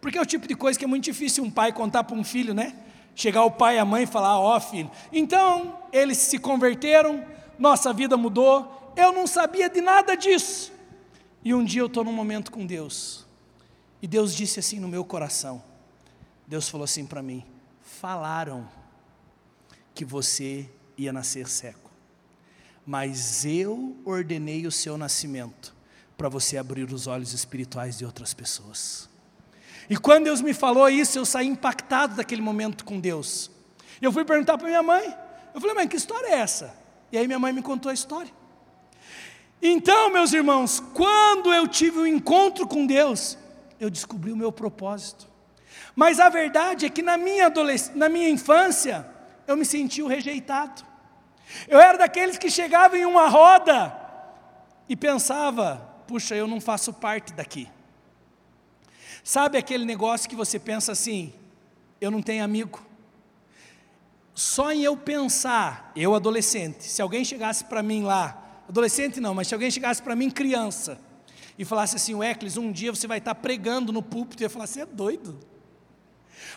[0.00, 2.22] Porque é o tipo de coisa que é muito difícil um pai contar para um
[2.22, 2.76] filho, né?
[3.12, 4.88] Chegar o pai e a mãe e falar: Ó oh, filho.
[5.12, 7.26] Então, eles se converteram,
[7.58, 8.78] nossa vida mudou.
[8.98, 10.72] Eu não sabia de nada disso.
[11.44, 13.24] E um dia eu estou num momento com Deus.
[14.02, 15.62] E Deus disse assim no meu coração:
[16.48, 17.44] Deus falou assim para mim:
[17.80, 18.68] falaram
[19.94, 21.88] que você ia nascer cego,
[22.84, 25.76] mas eu ordenei o seu nascimento
[26.16, 29.08] para você abrir os olhos espirituais de outras pessoas.
[29.88, 33.48] E quando Deus me falou isso, eu saí impactado daquele momento com Deus.
[34.02, 35.16] Eu fui perguntar para minha mãe.
[35.54, 36.74] Eu falei, mãe, que história é essa?
[37.12, 38.37] E aí minha mãe me contou a história.
[39.60, 43.36] Então, meus irmãos, quando eu tive um encontro com Deus,
[43.80, 45.26] eu descobri o meu propósito.
[45.94, 47.52] Mas a verdade é que na minha,
[47.94, 49.06] na minha infância,
[49.46, 50.86] eu me sentia o rejeitado.
[51.66, 53.96] Eu era daqueles que chegavam em uma roda
[54.88, 57.68] e pensava, puxa, eu não faço parte daqui.
[59.24, 61.32] Sabe aquele negócio que você pensa assim:
[62.00, 62.80] eu não tenho amigo?
[64.34, 69.48] Só em eu pensar, eu adolescente, se alguém chegasse para mim lá, adolescente não, mas
[69.48, 71.00] se alguém chegasse para mim criança,
[71.58, 74.50] e falasse assim: o Eclis, um dia você vai estar pregando no púlpito, eu ia
[74.50, 75.38] falar: você é doido.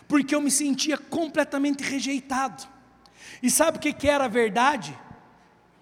[0.06, 2.66] Porque eu me sentia completamente rejeitado.
[3.42, 4.96] E sabe o que, era a verdade?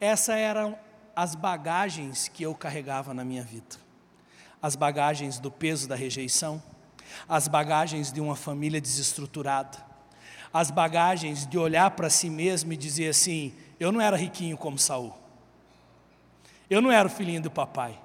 [0.00, 0.78] Essas eram
[1.14, 3.76] as bagagens que eu carregava na minha vida.
[4.62, 6.62] As bagagens do peso da rejeição,
[7.28, 9.78] as bagagens de uma família desestruturada,
[10.52, 14.78] as bagagens de olhar para si mesmo e dizer assim: eu não era riquinho como
[14.78, 15.14] Saul,
[16.70, 18.00] eu não era o filhinho do papai,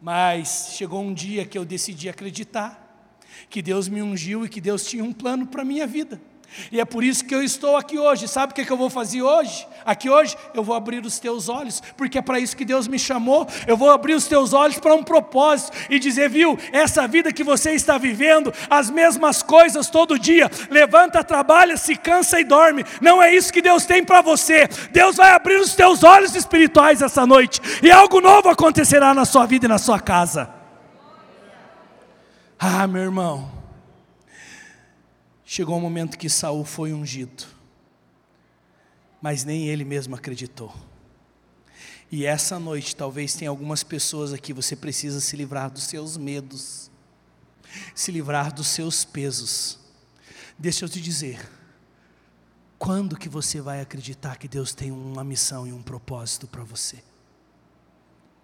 [0.00, 3.08] mas chegou um dia que eu decidi acreditar
[3.48, 6.20] que Deus me ungiu e que Deus tinha um plano para a minha vida.
[6.70, 8.28] E é por isso que eu estou aqui hoje.
[8.28, 9.66] Sabe o que, eu vou fazer hoje?
[9.84, 12.98] Aqui hoje eu vou abrir os teus olhos, porque é para isso que Deus me
[12.98, 13.46] chamou.
[13.66, 17.44] Eu vou abrir os teus olhos para um propósito e dizer, viu, essa vida que
[17.44, 22.84] você está vivendo, as mesmas coisas todo dia, levanta, trabalha, se cansa e dorme.
[23.00, 24.68] Não é isso que Deus tem para você.
[24.90, 29.46] Deus vai abrir os teus olhos espirituais essa noite e algo novo acontecerá na sua
[29.46, 30.48] vida e na sua casa.
[32.58, 33.53] Ah, meu irmão.
[35.54, 37.44] Chegou o um momento que Saul foi ungido,
[39.22, 40.74] mas nem ele mesmo acreditou.
[42.10, 46.90] E essa noite, talvez tenha algumas pessoas aqui, você precisa se livrar dos seus medos,
[47.94, 49.78] se livrar dos seus pesos.
[50.58, 51.48] Deixa eu te dizer,
[52.76, 56.98] quando que você vai acreditar que Deus tem uma missão e um propósito para você?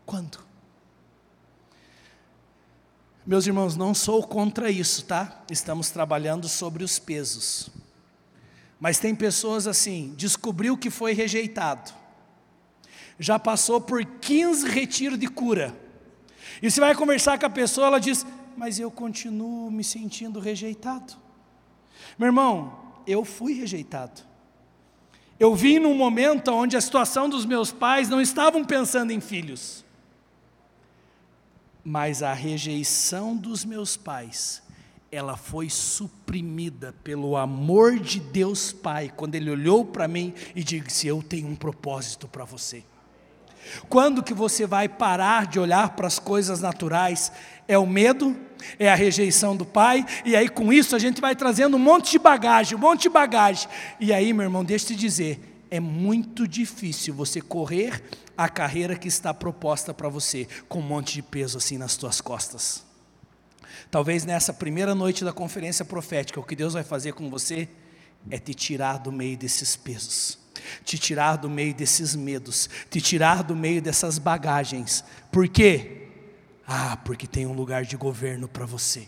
[0.06, 0.49] Quando?
[3.30, 5.44] Meus irmãos, não sou contra isso, tá?
[5.48, 7.70] Estamos trabalhando sobre os pesos.
[8.80, 11.94] Mas tem pessoas assim, descobriu que foi rejeitado.
[13.20, 15.72] Já passou por 15 retiros de cura.
[16.60, 21.12] E você vai conversar com a pessoa, ela diz: "Mas eu continuo me sentindo rejeitado".
[22.18, 24.22] Meu irmão, eu fui rejeitado.
[25.38, 29.84] Eu vim num momento onde a situação dos meus pais não estavam pensando em filhos
[31.84, 34.62] mas a rejeição dos meus pais,
[35.10, 41.06] ela foi suprimida pelo amor de Deus Pai, quando Ele olhou para mim e disse:
[41.06, 42.84] Eu tenho um propósito para você.
[43.88, 47.30] Quando que você vai parar de olhar para as coisas naturais?
[47.68, 48.36] É o medo,
[48.78, 52.10] é a rejeição do pai, e aí com isso a gente vai trazendo um monte
[52.10, 53.68] de bagagem, um monte de bagagem.
[54.00, 58.02] E aí, meu irmão, deixa eu te dizer, é muito difícil você correr
[58.40, 62.22] a carreira que está proposta para você, com um monte de peso assim nas tuas
[62.22, 62.82] costas.
[63.90, 67.68] Talvez nessa primeira noite da conferência profética, o que Deus vai fazer com você
[68.30, 70.38] é te tirar do meio desses pesos.
[70.86, 75.04] te tirar do meio desses medos, te tirar do meio dessas bagagens.
[75.30, 76.08] Por quê?
[76.66, 79.06] Ah, porque tem um lugar de governo para você.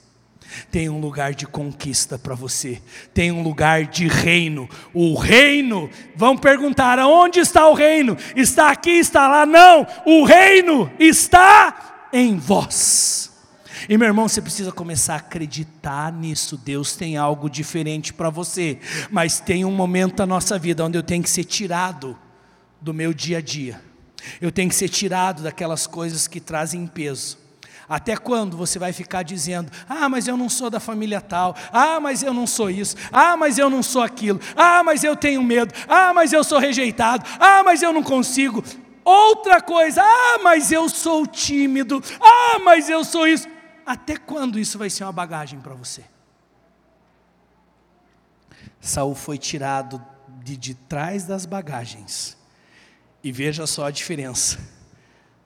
[0.71, 2.81] Tem um lugar de conquista para você,
[3.13, 4.69] tem um lugar de reino.
[4.93, 8.17] O reino, vão perguntar: aonde está o reino?
[8.37, 9.47] Está aqui, está lá?
[9.47, 13.31] Não, o reino está em vós.
[13.89, 16.57] E meu irmão, você precisa começar a acreditar nisso.
[16.57, 18.79] Deus tem algo diferente para você,
[19.11, 22.17] mas tem um momento da nossa vida onde eu tenho que ser tirado
[22.81, 23.81] do meu dia a dia.
[24.41, 27.42] Eu tenho que ser tirado daquelas coisas que trazem peso.
[27.89, 31.99] Até quando você vai ficar dizendo: ah, mas eu não sou da família tal, ah,
[32.01, 35.43] mas eu não sou isso, ah, mas eu não sou aquilo, ah, mas eu tenho
[35.43, 38.63] medo, ah, mas eu sou rejeitado, ah, mas eu não consigo.
[39.05, 43.49] Outra coisa, ah, mas eu sou tímido, ah, mas eu sou isso.
[43.85, 46.05] Até quando isso vai ser uma bagagem para você?
[48.81, 50.05] Saul foi tirado
[50.43, 52.37] de, de trás das bagagens.
[53.25, 54.59] E veja só a diferença.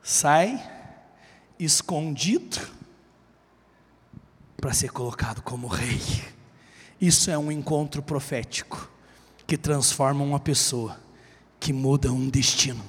[0.02, 0.75] Sai
[1.58, 2.58] escondido
[4.56, 6.00] para ser colocado como rei.
[7.00, 8.90] Isso é um encontro profético
[9.46, 10.98] que transforma uma pessoa,
[11.60, 12.82] que muda um destino.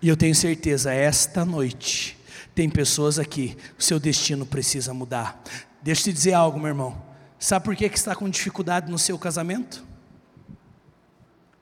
[0.00, 2.18] E eu tenho certeza, esta noite,
[2.54, 5.42] tem pessoas aqui, o seu destino precisa mudar.
[5.82, 7.02] Deixa eu te dizer algo, meu irmão.
[7.38, 9.84] Sabe por que, que está com dificuldade no seu casamento?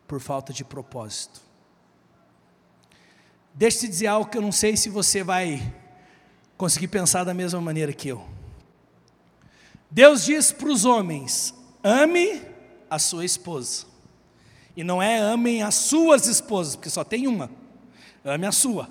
[0.06, 1.40] Por falta de propósito.
[3.54, 5.74] Deixa eu te dizer algo que eu não sei se você vai
[6.60, 8.22] conseguir pensar da mesma maneira que eu.
[9.90, 12.42] Deus diz para os homens: ame
[12.90, 13.86] a sua esposa.
[14.76, 17.50] E não é amem as suas esposas, porque só tem uma.
[18.22, 18.90] Ame a sua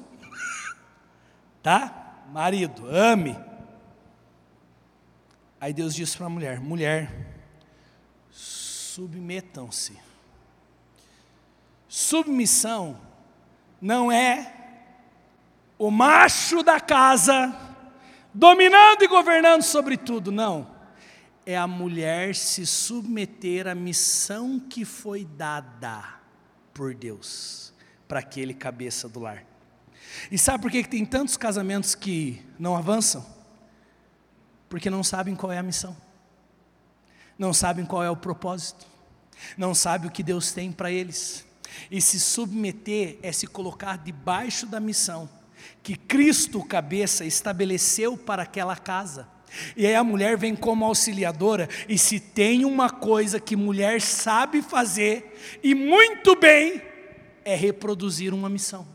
[1.62, 2.26] tá?
[2.34, 3.38] Marido, ame.
[5.62, 7.14] Aí Deus disse para a mulher: mulher,
[8.32, 9.96] submetam-se.
[11.88, 13.00] Submissão
[13.80, 14.59] não é
[15.80, 17.58] o macho da casa
[18.34, 20.78] dominando e governando sobre tudo, não.
[21.46, 26.04] É a mulher se submeter à missão que foi dada
[26.74, 27.74] por Deus
[28.08, 29.46] para aquele cabeça do lar.
[30.30, 33.26] E sabe por que tem tantos casamentos que não avançam?
[34.68, 35.96] Porque não sabem qual é a missão,
[37.38, 38.86] não sabem qual é o propósito,
[39.58, 41.46] não sabem o que Deus tem para eles.
[41.90, 45.39] E se submeter é se colocar debaixo da missão
[45.82, 49.28] que Cristo, cabeça, estabeleceu para aquela casa.
[49.76, 54.62] E aí a mulher vem como auxiliadora, e se tem uma coisa que mulher sabe
[54.62, 56.82] fazer, e muito bem,
[57.44, 58.86] é reproduzir uma missão.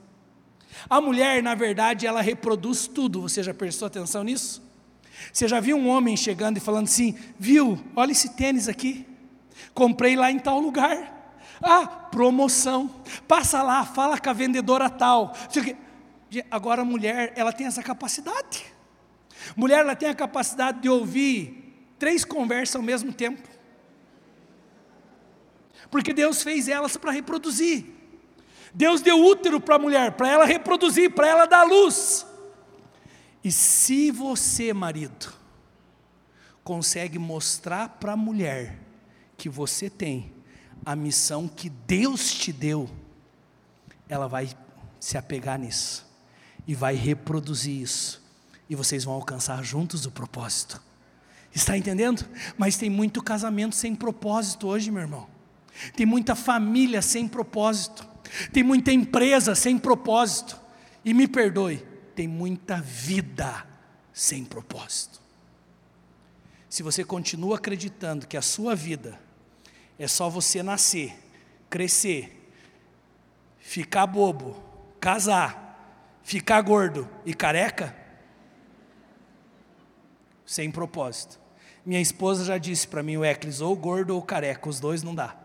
[0.88, 3.22] A mulher, na verdade, ela reproduz tudo.
[3.22, 4.62] Você já prestou atenção nisso?
[5.32, 9.06] Você já viu um homem chegando e falando assim: Viu, olha esse tênis aqui.
[9.72, 11.12] Comprei lá em tal lugar.
[11.62, 12.90] Ah, promoção.
[13.26, 15.34] Passa lá, fala com a vendedora tal.
[16.50, 18.64] Agora a mulher, ela tem essa capacidade.
[19.56, 23.48] Mulher, ela tem a capacidade de ouvir três conversas ao mesmo tempo.
[25.90, 27.86] Porque Deus fez elas para reproduzir.
[28.72, 32.26] Deus deu útero para a mulher, para ela reproduzir, para ela dar luz.
[33.42, 35.32] E se você, marido,
[36.64, 38.78] consegue mostrar para a mulher
[39.36, 40.32] que você tem
[40.84, 42.88] a missão que Deus te deu,
[44.08, 44.48] ela vai
[44.98, 46.13] se apegar nisso
[46.66, 48.22] e vai reproduzir isso,
[48.68, 50.80] e vocês vão alcançar juntos o propósito.
[51.54, 52.24] Está entendendo?
[52.58, 55.28] Mas tem muito casamento sem propósito hoje, meu irmão.
[55.96, 58.06] Tem muita família sem propósito.
[58.52, 60.58] Tem muita empresa sem propósito.
[61.04, 61.84] E me perdoe,
[62.16, 63.66] tem muita vida
[64.12, 65.20] sem propósito.
[66.68, 69.20] Se você continua acreditando que a sua vida
[69.96, 71.16] é só você nascer,
[71.70, 72.50] crescer,
[73.60, 74.60] ficar bobo,
[74.98, 75.63] casar,
[76.24, 77.94] ficar gordo e careca,
[80.44, 81.38] sem propósito.
[81.86, 85.14] Minha esposa já disse para mim, o Eclis, ou gordo ou careca, os dois não
[85.14, 85.36] dá.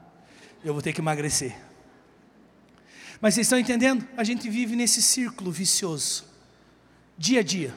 [0.63, 1.55] Eu vou ter que emagrecer.
[3.21, 4.07] Mas vocês estão entendendo?
[4.15, 6.25] A gente vive nesse círculo vicioso,
[7.17, 7.75] dia a dia,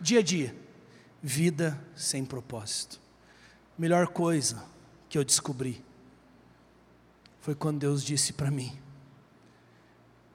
[0.00, 0.54] dia a dia,
[1.20, 3.00] vida sem propósito.
[3.76, 4.64] Melhor coisa
[5.08, 5.84] que eu descobri
[7.40, 8.78] foi quando Deus disse para mim: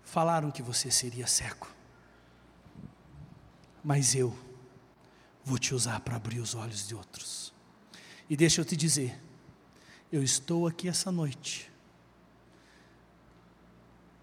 [0.03, 1.67] falaram que você seria cego,
[3.85, 4.35] mas eu
[5.43, 7.53] vou te usar para abrir os olhos de outros.
[8.27, 9.21] E deixa eu te dizer,
[10.11, 11.71] eu estou aqui essa noite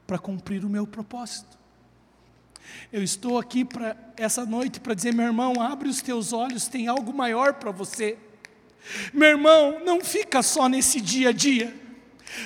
[0.04, 1.56] para cumprir o meu propósito.
[2.92, 6.88] Eu estou aqui para essa noite para dizer, meu irmão, abre os teus olhos, tem
[6.88, 8.18] algo maior para você.
[9.14, 11.72] Meu irmão, não fica só nesse dia a dia.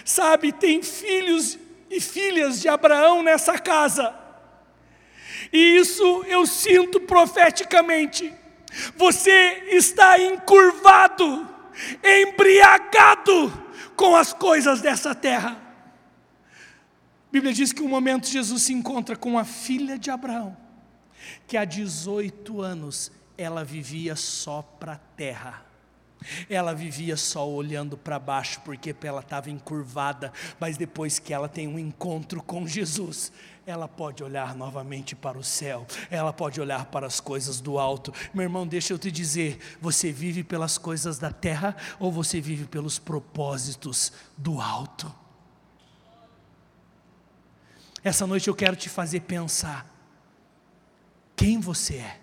[0.05, 1.59] Sabe, tem filhos
[1.91, 4.26] e filhas de Abraão nessa casa.
[5.53, 8.33] E isso eu sinto profeticamente.
[8.97, 11.49] Você está encurvado,
[12.03, 13.53] embriagado
[13.97, 15.63] com as coisas dessa terra.
[17.29, 20.57] A Bíblia diz que um momento Jesus se encontra com a filha de Abraão,
[21.47, 25.65] que há 18 anos ela vivia só para a terra.
[26.49, 31.69] Ela vivia só olhando para baixo porque ela estava encurvada, mas depois que ela tem
[31.69, 33.33] um encontro com Jesus,
[33.67, 38.13] ela pode olhar novamente para o céu, ela pode olhar para as coisas do alto.
[38.33, 42.65] Meu irmão, deixa eu te dizer: você vive pelas coisas da terra ou você vive
[42.65, 45.13] pelos propósitos do alto?
[48.03, 49.93] Essa noite eu quero te fazer pensar
[51.35, 52.21] quem você é.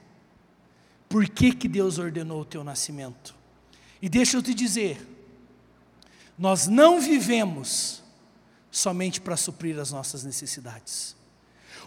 [1.10, 3.43] Por que, que Deus ordenou o teu nascimento?
[4.04, 5.00] E deixa eu te dizer,
[6.38, 8.04] nós não vivemos
[8.70, 11.16] somente para suprir as nossas necessidades.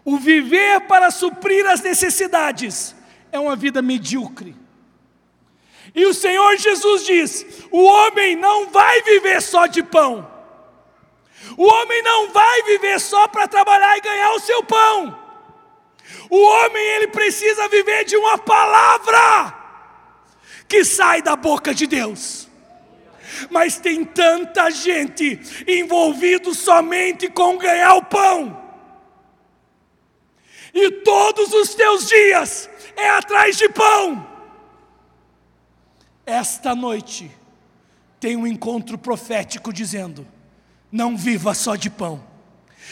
[0.03, 2.97] O viver para suprir as necessidades
[3.31, 4.57] é uma vida medíocre.
[5.95, 10.27] E o Senhor Jesus diz: o homem não vai viver só de pão.
[11.55, 15.23] O homem não vai viver só para trabalhar e ganhar o seu pão.
[16.31, 19.66] O homem ele precisa viver de uma palavra
[20.69, 22.49] que sai da boca de Deus.
[23.51, 28.65] Mas tem tanta gente envolvido somente com ganhar o pão.
[30.73, 34.27] E todos os teus dias é atrás de pão.
[36.25, 37.31] Esta noite
[38.19, 40.27] tem um encontro profético dizendo:
[40.91, 42.23] não viva só de pão,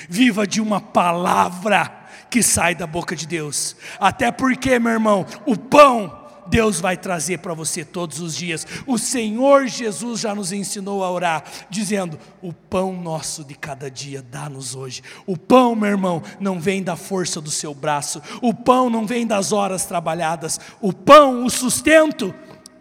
[0.09, 3.77] viva de uma palavra que sai da boca de Deus.
[3.99, 8.67] Até porque, meu irmão, o pão Deus vai trazer para você todos os dias.
[8.87, 14.23] O Senhor Jesus já nos ensinou a orar, dizendo: O pão nosso de cada dia
[14.23, 15.03] dá-nos hoje.
[15.27, 19.27] O pão, meu irmão, não vem da força do seu braço, o pão não vem
[19.27, 22.35] das horas trabalhadas, o pão, o sustento,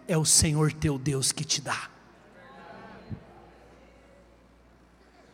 [0.06, 1.90] é o Senhor teu Deus que te dá.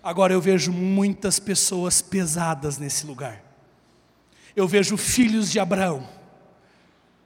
[0.03, 3.51] Agora eu vejo muitas pessoas pesadas nesse lugar
[4.55, 6.07] eu vejo filhos de Abraão.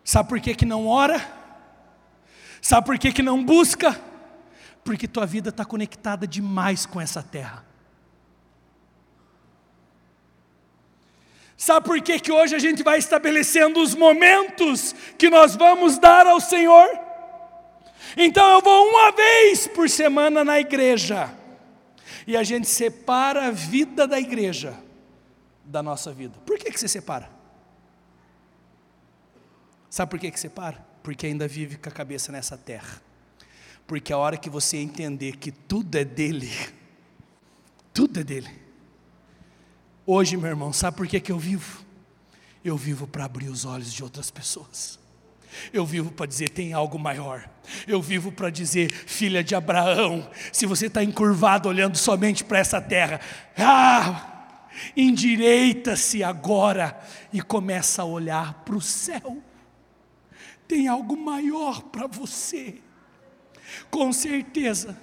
[0.05, 1.27] Sabe por que, que não ora?
[2.61, 3.99] Sabe por que, que não busca?
[4.85, 7.65] Porque tua vida está conectada demais com essa terra.
[11.57, 16.27] Sabe por que, que hoje a gente vai estabelecendo os momentos que nós vamos dar
[16.27, 16.89] ao Senhor?
[18.17, 21.33] Então eu vou uma vez por semana na igreja,
[22.27, 24.75] e a gente separa a vida da igreja
[25.65, 26.39] da nossa vida.
[26.45, 27.34] Por que, que você separa?
[29.95, 30.85] Sabe por que, que separa?
[31.05, 33.01] Porque ainda vive com a cabeça nessa terra.
[33.87, 36.51] Porque a hora que você entender que tudo é dele,
[37.95, 38.51] tudo é dele.
[40.05, 41.85] Hoje, meu irmão, sabe por que, que eu vivo?
[42.65, 44.99] Eu vivo para abrir os olhos de outras pessoas.
[45.73, 47.49] Eu vivo para dizer: tem algo maior.
[47.87, 52.81] Eu vivo para dizer, filha de Abraão, se você está encurvado olhando somente para essa
[52.81, 53.21] terra,
[53.57, 54.67] ah,
[54.97, 57.01] endireita-se agora
[57.33, 59.41] e começa a olhar para o céu.
[60.75, 62.81] Tem algo maior para você.
[63.93, 64.99] Com certeza,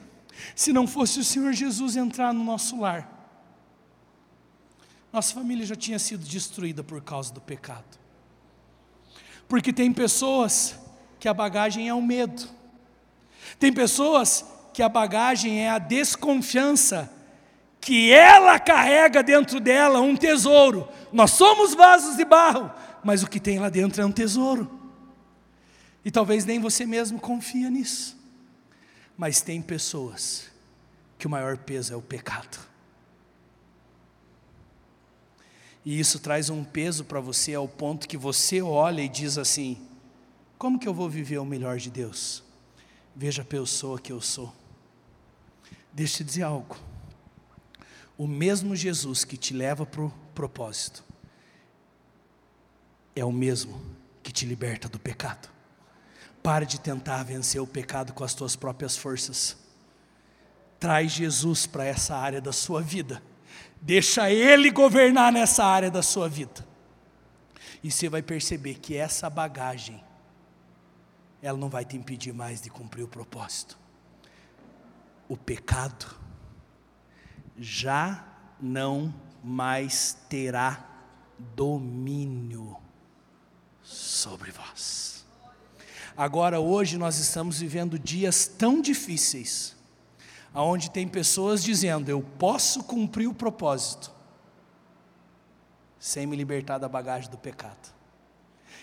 [0.54, 3.10] se não fosse o Senhor Jesus entrar no nosso lar,
[5.14, 7.86] nossa família já tinha sido destruída por causa do pecado.
[9.48, 10.78] Porque tem pessoas
[11.18, 12.50] que a bagagem é o medo,
[13.58, 14.44] tem pessoas
[14.74, 17.10] que a bagagem é a desconfiança
[17.80, 20.90] que ela carrega dentro dela um tesouro.
[21.14, 22.70] Nós somos vasos de barro,
[23.06, 24.81] mas o que tem lá dentro é um tesouro.
[26.04, 28.18] E talvez nem você mesmo confia nisso.
[29.18, 30.50] Mas tem pessoas
[31.18, 32.60] que o maior peso é o pecado.
[35.86, 39.78] E isso traz um peso para você ao ponto que você olha e diz assim:
[40.58, 42.44] como que eu vou viver o melhor de Deus?
[43.16, 44.54] Veja a pessoa que eu sou.
[45.94, 46.78] Deixa eu te dizer algo
[48.22, 51.04] o mesmo Jesus que te leva para o propósito
[53.16, 53.82] é o mesmo
[54.22, 55.50] que te liberta do pecado.
[56.44, 59.58] Pare de tentar vencer o pecado com as tuas próprias forças.
[60.80, 63.22] Traz Jesus para essa área da sua vida.
[63.80, 66.66] Deixa Ele governar nessa área da sua vida.
[67.84, 70.04] E você vai perceber que essa bagagem,
[71.42, 73.78] ela não vai te impedir mais de cumprir o propósito.
[75.28, 76.06] O pecado
[77.58, 78.26] já
[78.60, 79.14] não
[79.44, 80.86] mais terá
[81.56, 82.78] domínio
[83.82, 85.21] sobre vós.
[86.16, 89.76] Agora, hoje, nós estamos vivendo dias tão difíceis,
[90.54, 94.12] aonde tem pessoas dizendo: Eu posso cumprir o propósito,
[96.00, 98.02] sem me libertar da bagagem do pecado.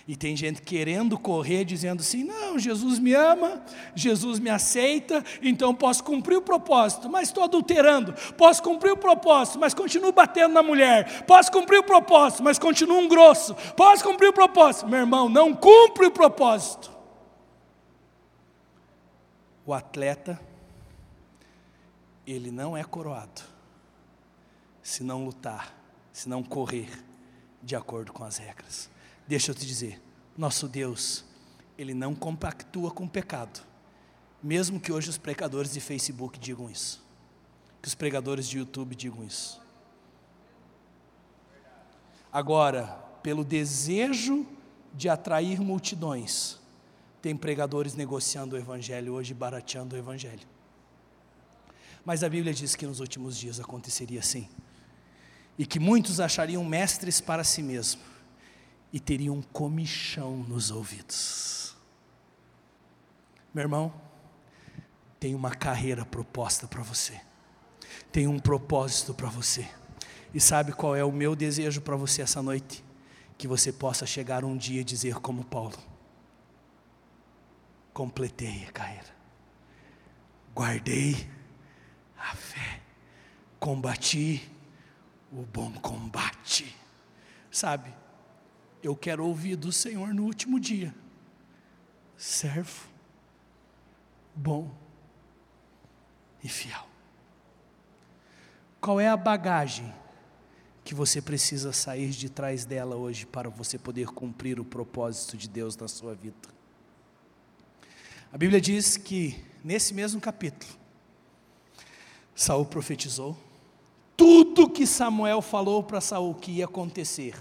[0.09, 3.63] E tem gente querendo correr, dizendo assim: não, Jesus me ama,
[3.95, 8.15] Jesus me aceita, então posso cumprir o propósito, mas estou adulterando.
[8.35, 11.25] Posso cumprir o propósito, mas continuo batendo na mulher.
[11.27, 13.55] Posso cumprir o propósito, mas continuo um grosso.
[13.77, 14.89] Posso cumprir o propósito.
[14.89, 16.98] Meu irmão, não cumpre o propósito.
[19.69, 20.41] O atleta,
[22.27, 23.43] ele não é coroado
[24.83, 25.79] se não lutar,
[26.11, 26.89] se não correr
[27.63, 28.89] de acordo com as regras.
[29.27, 30.01] Deixa eu te dizer,
[30.39, 31.23] nosso Deus,
[31.77, 33.61] Ele não compactua com o pecado,
[34.43, 37.05] mesmo que hoje os pregadores de Facebook digam isso,
[37.83, 39.61] que os pregadores de YouTube digam isso.
[42.33, 42.87] Agora,
[43.23, 44.47] pelo desejo
[44.95, 46.58] de atrair multidões,
[47.29, 50.49] tem pregadores negociando o Evangelho hoje, barateando o Evangelho.
[52.03, 54.49] Mas a Bíblia diz que nos últimos dias aconteceria assim,
[55.59, 58.03] e que muitos achariam mestres para si mesmos
[58.91, 61.77] e teriam comichão nos ouvidos.
[63.53, 63.93] Meu irmão,
[65.21, 67.21] tem uma carreira proposta para você,
[68.11, 69.69] tem um propósito para você,
[70.33, 72.83] e sabe qual é o meu desejo para você essa noite?
[73.37, 75.77] Que você possa chegar um dia e dizer, como Paulo:
[77.99, 79.13] completei a carreira,
[80.55, 81.29] guardei
[82.17, 82.81] a fé,
[83.59, 84.49] combati
[85.33, 86.77] o bom combate,
[87.51, 87.93] sabe?
[88.85, 90.95] eu quero ouvir do Senhor no último dia.
[92.17, 92.87] Servo,
[94.33, 94.73] bom
[96.41, 96.87] e fiel.
[98.81, 99.93] Qual é a bagagem
[100.85, 105.49] que você precisa sair de trás dela hoje para você poder cumprir o propósito de
[105.49, 106.58] Deus na sua vida?
[108.33, 110.73] A Bíblia diz que nesse mesmo capítulo,
[112.35, 113.37] Saul profetizou
[114.17, 117.35] tudo que Samuel falou para Saul que ia acontecer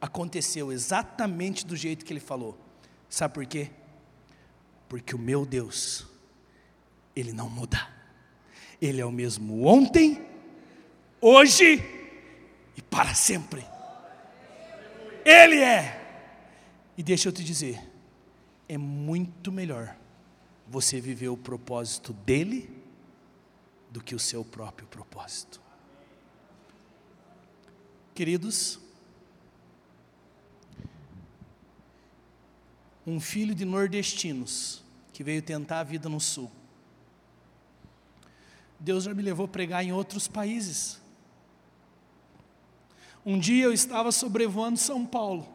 [0.00, 2.56] aconteceu exatamente do jeito que ele falou.
[3.08, 3.70] Sabe por quê?
[4.88, 6.06] Porque o meu Deus,
[7.14, 7.88] ele não muda.
[8.80, 10.24] Ele é o mesmo ontem,
[11.20, 11.82] hoje
[12.76, 13.66] e para sempre.
[15.24, 15.96] Ele é.
[16.96, 17.80] E deixa eu te dizer,
[18.68, 19.96] é muito melhor
[20.68, 22.70] você viver o propósito dele
[23.90, 25.60] do que o seu próprio propósito.
[28.14, 28.78] Queridos,
[33.06, 36.50] um filho de nordestinos que veio tentar a vida no sul.
[38.78, 41.00] Deus já me levou a pregar em outros países.
[43.24, 45.48] Um dia eu estava sobrevoando São Paulo.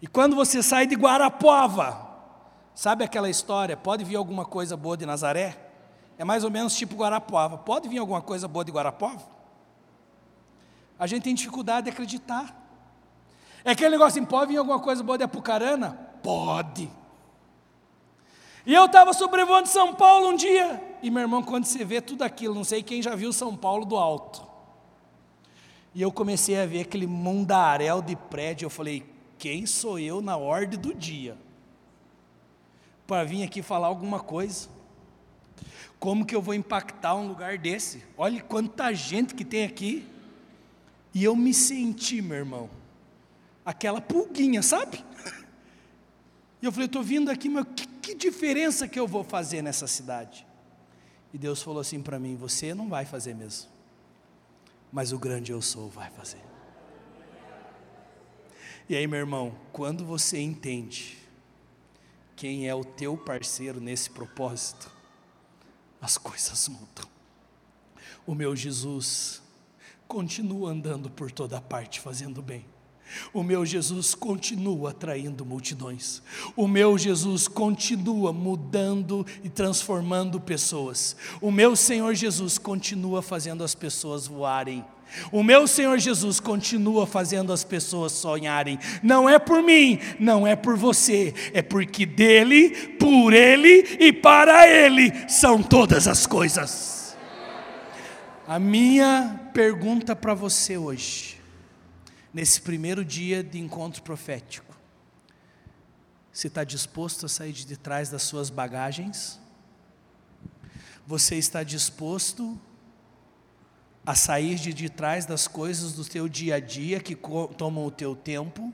[0.00, 2.07] E quando você sai de Guarapuava,
[2.78, 3.76] sabe aquela história?
[3.76, 5.58] Pode vir alguma coisa boa de Nazaré?
[6.16, 7.58] É mais ou menos tipo Guarapuava.
[7.58, 9.26] Pode vir alguma coisa boa de Guarapuava?
[10.96, 12.54] A gente tem dificuldade de acreditar.
[13.64, 15.98] É aquele negócio assim, pode vir alguma coisa boa de Apucarana?
[16.22, 16.88] Pode.
[18.64, 22.22] E eu estava sobrevoando São Paulo um dia, e meu irmão, quando você vê tudo
[22.22, 24.46] aquilo, não sei quem já viu São Paulo do alto.
[25.92, 29.04] E eu comecei a ver aquele mundaréu de prédio, eu falei,
[29.36, 31.36] quem sou eu na ordem do dia?
[33.08, 34.68] Para vir aqui falar alguma coisa.
[35.98, 38.04] Como que eu vou impactar um lugar desse?
[38.18, 40.06] Olha quanta gente que tem aqui.
[41.14, 42.70] E eu me senti, meu irmão,
[43.64, 45.02] aquela pulguinha, sabe?
[46.60, 49.86] E eu falei, estou vindo aqui, mas que, que diferença que eu vou fazer nessa
[49.86, 50.46] cidade?
[51.32, 53.70] E Deus falou assim para mim: Você não vai fazer mesmo,
[54.92, 56.42] mas o grande eu sou vai fazer.
[58.88, 61.18] E aí, meu irmão, quando você entende
[62.38, 64.88] quem é o teu parceiro nesse propósito,
[66.00, 67.04] as coisas mudam.
[68.24, 69.42] O meu Jesus
[70.06, 72.64] continua andando por toda parte fazendo bem.
[73.32, 76.22] O meu Jesus continua atraindo multidões.
[76.54, 81.16] O meu Jesus continua mudando e transformando pessoas.
[81.40, 84.84] O meu Senhor Jesus continua fazendo as pessoas voarem.
[85.32, 88.78] O meu Senhor Jesus continua fazendo as pessoas sonharem.
[89.02, 94.68] Não é por mim, não é por você, é porque dele, por ele e para
[94.68, 97.16] ele são todas as coisas.
[98.46, 101.38] A minha pergunta para você hoje
[102.32, 104.76] nesse primeiro dia de encontro profético?
[106.32, 109.40] Você está disposto a sair de trás das suas bagagens?
[111.06, 112.58] Você está disposto
[114.08, 117.14] a sair de, de trás das coisas do teu dia a dia que
[117.58, 118.72] tomam o teu tempo?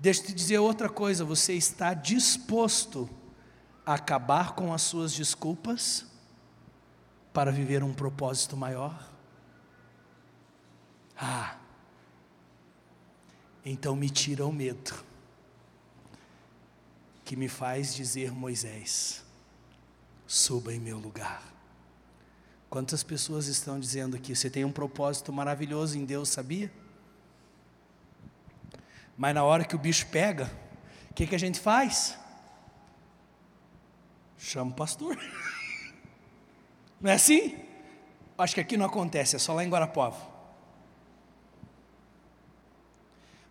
[0.00, 3.08] Deixa eu te dizer outra coisa, você está disposto
[3.86, 6.04] a acabar com as suas desculpas
[7.32, 9.08] para viver um propósito maior?
[11.16, 11.54] Ah,
[13.64, 15.04] Então me tira o medo,
[17.24, 19.22] que me faz dizer Moisés:
[20.26, 21.59] suba em meu lugar.
[22.70, 26.72] Quantas pessoas estão dizendo aqui, você tem um propósito maravilhoso em Deus, sabia?
[29.16, 30.48] Mas na hora que o bicho pega,
[31.10, 32.16] o que, que a gente faz?
[34.38, 35.18] Chama o pastor.
[37.00, 37.58] Não é assim?
[38.38, 40.16] Acho que aqui não acontece, é só lá em Guarapuava.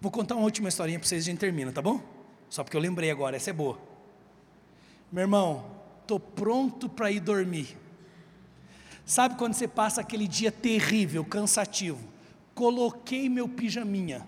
[0.01, 2.01] Vou contar uma última historinha para vocês e a gente termina, tá bom?
[2.49, 3.77] Só porque eu lembrei agora, essa é boa.
[5.11, 5.69] Meu irmão,
[6.01, 7.77] estou pronto para ir dormir.
[9.09, 11.97] Sabe quando você passa aquele dia terrível, cansativo?
[12.53, 14.21] Coloquei meu pijaminha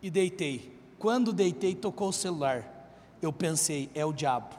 [0.00, 0.74] e deitei.
[0.98, 2.64] Quando deitei, tocou o celular.
[3.20, 4.56] Eu pensei, é o diabo.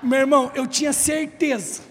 [0.00, 1.82] Meu irmão, eu tinha certeza.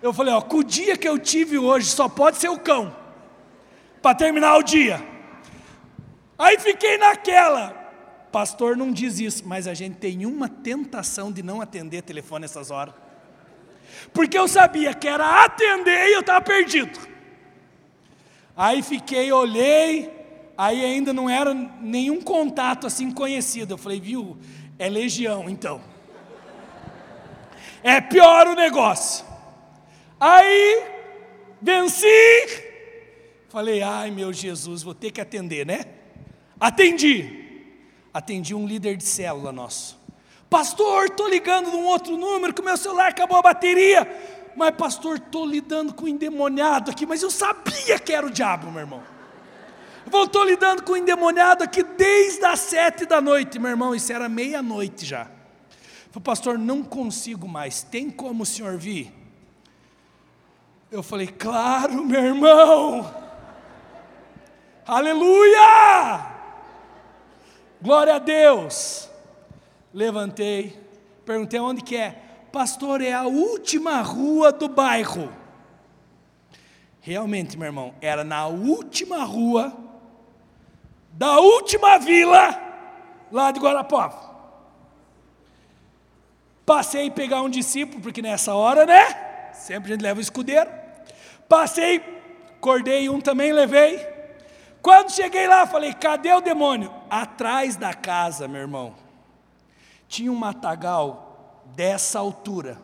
[0.00, 2.96] Eu falei, ó, com o dia que eu tive hoje, só pode ser o cão.
[4.00, 5.06] Para terminar o dia.
[6.38, 7.79] Aí fiquei naquela.
[8.30, 12.70] Pastor não diz isso, mas a gente tem uma tentação de não atender telefone nessas
[12.70, 12.94] horas.
[14.12, 16.98] Porque eu sabia que era atender e eu estava perdido.
[18.56, 20.10] Aí fiquei, olhei,
[20.56, 23.74] aí ainda não era nenhum contato assim conhecido.
[23.74, 24.36] Eu falei, viu,
[24.78, 25.80] é legião então.
[27.82, 29.24] É pior o negócio.
[30.18, 30.84] Aí
[31.60, 32.06] venci.
[33.48, 35.84] Falei, ai meu Jesus, vou ter que atender, né?
[36.58, 37.39] Atendi.
[38.12, 39.98] Atendi um líder de célula nosso.
[40.48, 44.06] Pastor, estou ligando num outro número, que o meu celular acabou a bateria.
[44.56, 48.70] Mas, pastor, estou lidando com um endemoniado aqui, mas eu sabia que era o diabo,
[48.70, 49.02] meu irmão.
[50.06, 53.94] Estou lidando com um endemoniado aqui desde as sete da noite, meu irmão.
[53.94, 55.26] Isso era meia-noite já.
[56.10, 57.84] Falei, pastor, não consigo mais.
[57.84, 59.14] Tem como o senhor vir?
[60.90, 63.14] Eu falei, claro, meu irmão.
[64.84, 66.39] Aleluia!
[67.82, 69.08] Glória a Deus.
[69.92, 70.78] Levantei,
[71.24, 72.10] perguntei onde que é.
[72.52, 75.32] Pastor, é a última rua do bairro.
[77.00, 79.74] Realmente, meu irmão, era na última rua
[81.12, 82.58] da última vila
[83.32, 84.30] lá de Guarapava.
[86.66, 89.52] Passei a pegar um discípulo, porque nessa hora, né?
[89.52, 90.70] Sempre a gente leva o escudeiro.
[91.48, 92.00] Passei,
[92.56, 94.19] acordei um também, levei.
[94.82, 96.92] Quando cheguei lá, falei: cadê o demônio?
[97.08, 98.94] Atrás da casa, meu irmão.
[100.08, 102.80] Tinha um matagal dessa altura.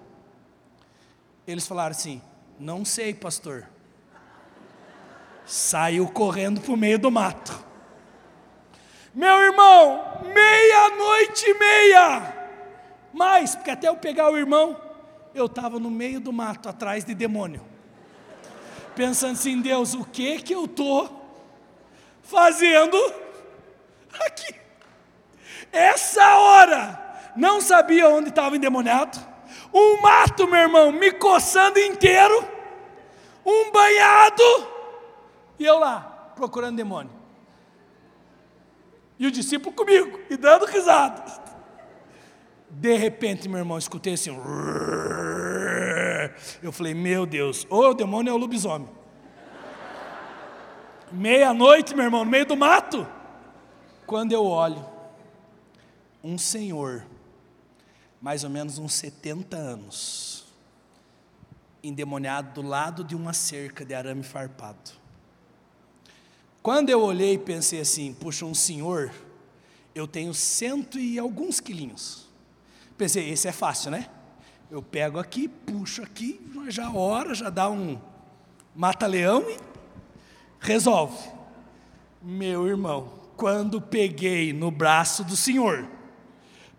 [1.47, 2.21] Eles falaram assim:
[2.59, 3.69] não sei, pastor.
[5.45, 7.65] Saiu correndo para o meio do mato.
[9.15, 12.35] Meu irmão, meia-noite e meia.
[13.13, 14.79] Mais, porque até eu pegar o irmão,
[15.35, 17.63] eu estava no meio do mato, atrás de demônio.
[18.95, 21.16] Pensando assim, Deus, o que que eu estou
[22.27, 22.97] fazendo
[24.27, 24.55] aqui?
[25.73, 29.19] Essa hora, não sabia onde estava endemoniado.
[29.73, 32.47] Um mato, meu irmão, me coçando inteiro.
[33.45, 34.43] Um banhado.
[35.59, 37.13] E eu lá, procurando demônio.
[39.19, 41.25] E o discípulo comigo, e dando risada.
[42.69, 44.31] De repente, meu irmão, escutei assim.
[46.63, 48.89] Eu falei, meu Deus, ou o demônio é o lobisomem.
[51.13, 53.07] Meia-noite, meu irmão, no meio do mato.
[54.07, 54.85] Quando eu olho,
[56.23, 57.07] um senhor,
[58.21, 60.45] mais ou menos uns 70 anos,
[61.83, 64.91] endemoniado do lado de uma cerca de arame farpado.
[66.61, 69.13] Quando eu olhei e pensei assim, puxa, um senhor,
[69.95, 72.29] eu tenho cento e alguns quilinhos.
[72.99, 74.11] Pensei, esse é fácil, né?
[74.69, 78.01] Eu pego aqui, puxo aqui, já ora, já dá um
[78.75, 79.76] mata-leão e
[80.61, 81.17] resolve.
[82.23, 85.89] Meu irmão, quando peguei no braço do Senhor,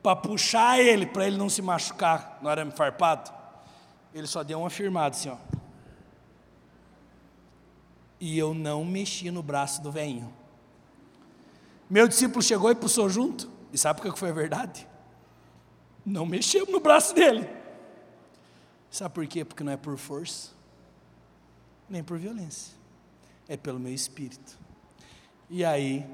[0.01, 3.32] para puxar ele, para ele não se machucar no arame farpado,
[4.13, 5.38] ele só deu uma firmada assim, ó.
[8.19, 10.34] E eu não mexi no braço do velhinho.
[11.89, 13.49] Meu discípulo chegou e puxou junto.
[13.71, 14.88] E sabe o que foi a verdade?
[16.03, 17.47] Não mexemos no braço dele.
[18.89, 19.45] Sabe por quê?
[19.45, 20.51] Porque não é por força,
[21.88, 22.76] nem por violência
[23.48, 24.58] é pelo meu espírito.
[25.50, 26.06] E aí,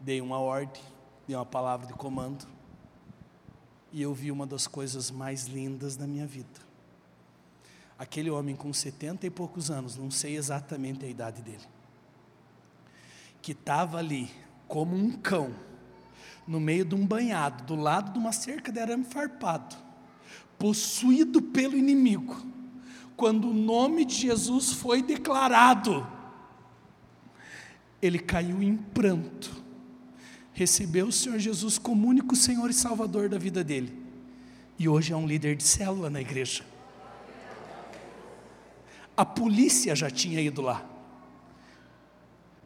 [0.00, 0.82] dei uma ordem,
[1.26, 2.46] dei uma palavra de comando,
[3.92, 6.68] e eu vi uma das coisas mais lindas da minha vida.
[7.98, 11.66] Aquele homem com setenta e poucos anos, não sei exatamente a idade dele,
[13.42, 14.30] que estava ali
[14.66, 15.54] como um cão,
[16.46, 19.76] no meio de um banhado, do lado de uma cerca de arame farpado,
[20.58, 22.49] possuído pelo inimigo
[23.20, 26.06] quando o nome de Jesus foi declarado,
[28.00, 29.62] ele caiu em pranto,
[30.54, 33.94] recebeu o Senhor Jesus como único Senhor e Salvador da vida dele,
[34.78, 36.64] e hoje é um líder de célula na igreja.
[39.14, 40.82] A polícia já tinha ido lá,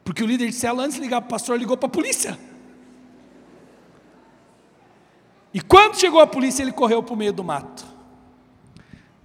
[0.04, 2.38] porque o líder de célula, antes de ligar para o pastor, ligou para a polícia.
[5.52, 7.93] E quando chegou a polícia, ele correu para o meio do mato.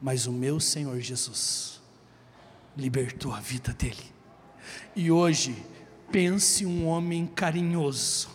[0.02, 1.82] Mas o meu Senhor Jesus
[2.76, 4.04] libertou a vida dele.
[4.96, 5.56] E hoje,
[6.12, 8.30] pense um homem carinhoso,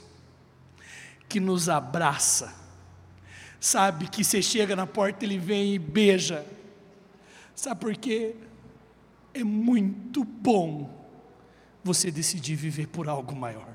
[1.28, 2.54] que nos abraça,
[3.58, 6.46] sabe que você chega na porta, ele vem e beija.
[7.54, 8.36] Sabe por quê?
[9.32, 11.04] É muito bom
[11.82, 13.74] você decidir viver por algo maior.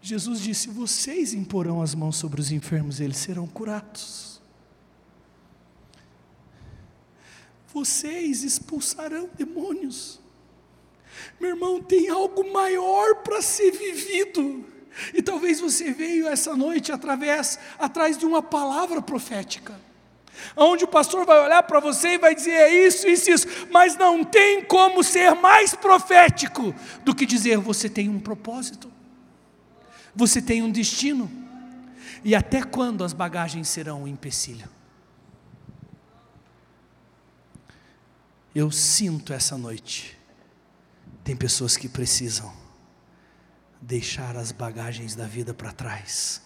[0.00, 4.31] Jesus disse: Vocês imporão as mãos sobre os enfermos, eles serão curados.
[7.82, 10.20] Vocês expulsarão demônios.
[11.40, 14.64] Meu irmão, tem algo maior para ser vivido.
[15.12, 19.74] E talvez você veio essa noite através atrás de uma palavra profética.
[20.56, 23.96] Onde o pastor vai olhar para você e vai dizer é isso, isso, isso, mas
[23.96, 26.72] não tem como ser mais profético
[27.04, 28.92] do que dizer você tem um propósito.
[30.14, 31.28] Você tem um destino.
[32.22, 34.70] E até quando as bagagens serão um empecilho?
[38.54, 40.18] Eu sinto essa noite.
[41.24, 42.52] Tem pessoas que precisam
[43.80, 46.42] deixar as bagagens da vida para trás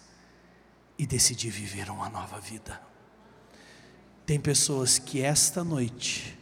[0.99, 2.81] e decidir viver uma nova vida.
[4.25, 6.39] Tem pessoas que esta noite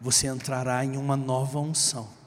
[0.00, 2.22] você entrará em uma nova unção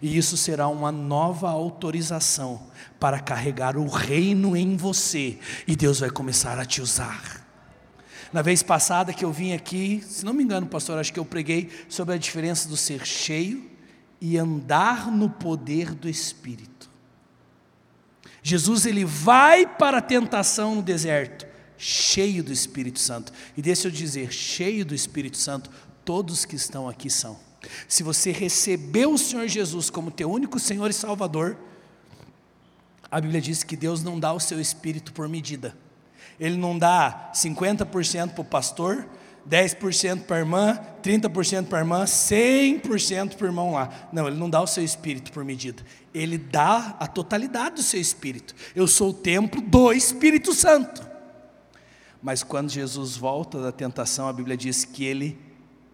[0.00, 2.62] e isso será uma nova autorização
[3.00, 7.37] para carregar o reino em você, e Deus vai começar a te usar.
[8.32, 11.24] Na vez passada que eu vim aqui, se não me engano, pastor, acho que eu
[11.24, 13.70] preguei sobre a diferença do ser cheio
[14.20, 16.90] e andar no poder do Espírito.
[18.42, 23.32] Jesus ele vai para a tentação no deserto, cheio do Espírito Santo.
[23.56, 25.70] E deixa eu dizer, cheio do Espírito Santo,
[26.04, 27.38] todos que estão aqui são.
[27.86, 31.56] Se você recebeu o Senhor Jesus como teu único Senhor e Salvador,
[33.10, 35.74] a Bíblia diz que Deus não dá o seu espírito por medida.
[36.38, 39.08] Ele não dá 50% para o pastor,
[39.48, 44.08] 10% para a irmã, 30% para a irmã, 100% para o irmão lá.
[44.12, 45.82] Não, ele não dá o seu espírito por medida.
[46.14, 48.54] Ele dá a totalidade do seu espírito.
[48.74, 51.06] Eu sou o templo do Espírito Santo.
[52.22, 55.38] Mas quando Jesus volta da tentação, a Bíblia diz que ele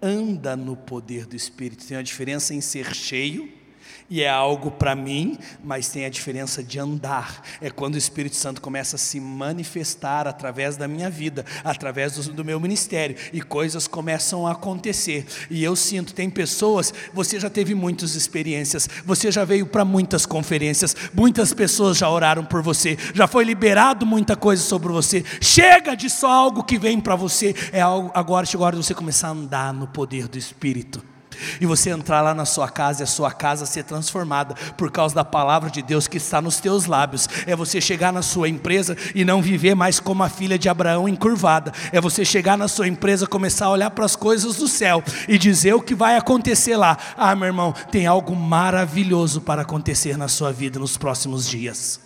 [0.03, 1.87] anda no poder do Espírito.
[1.87, 3.64] Tem a diferença em ser cheio
[4.09, 7.43] e é algo para mim, mas tem a diferença de andar.
[7.61, 12.33] É quando o Espírito Santo começa a se manifestar através da minha vida, através do,
[12.33, 15.27] do, meu ministério, e coisas começam a acontecer.
[15.51, 20.27] E eu sinto, tem pessoas, você já teve muitas experiências, você já veio para muitas
[20.27, 25.25] conferências, muitas pessoas já oraram por você, já foi liberado muita coisa sobre você.
[25.41, 28.85] Chega de só algo que vem para você, é algo, agora chegou a hora de
[28.85, 31.14] você começar a andar no poder do Espírito
[31.61, 35.15] e você entrar lá na sua casa e a sua casa ser transformada por causa
[35.15, 37.29] da palavra de Deus que está nos teus lábios.
[37.47, 41.09] É você chegar na sua empresa e não viver mais como a filha de Abraão
[41.09, 41.73] encurvada.
[41.93, 45.39] É você chegar na sua empresa, começar a olhar para as coisas do céu e
[45.39, 46.97] dizer o que vai acontecer lá.
[47.17, 52.01] Ah, meu irmão, tem algo maravilhoso para acontecer na sua vida nos próximos dias.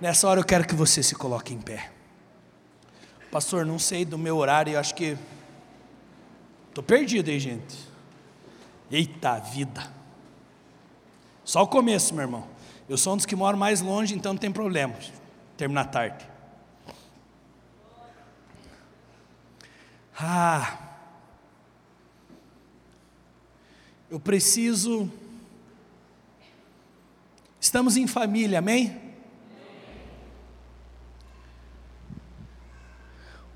[0.00, 1.90] Nessa hora eu quero que você se coloque em pé.
[3.30, 5.16] Pastor, não sei do meu horário, eu acho que
[6.76, 7.74] Estou perdido aí, gente.
[8.90, 9.92] Eita vida.
[11.44, 12.48] Só o começo, meu irmão.
[12.88, 14.94] Eu sou um dos que moro mais longe, então não tem problema.
[15.56, 16.24] Terminar tarde.
[20.18, 20.78] Ah.
[24.08, 25.10] Eu preciso.
[27.60, 29.00] Estamos em família, amém?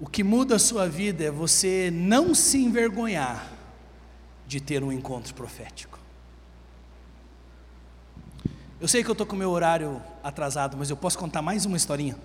[0.00, 3.59] O que muda a sua vida é você não se envergonhar
[4.50, 5.96] de ter um encontro profético.
[8.80, 11.64] Eu sei que eu estou com o meu horário atrasado, mas eu posso contar mais
[11.66, 12.18] uma historinha?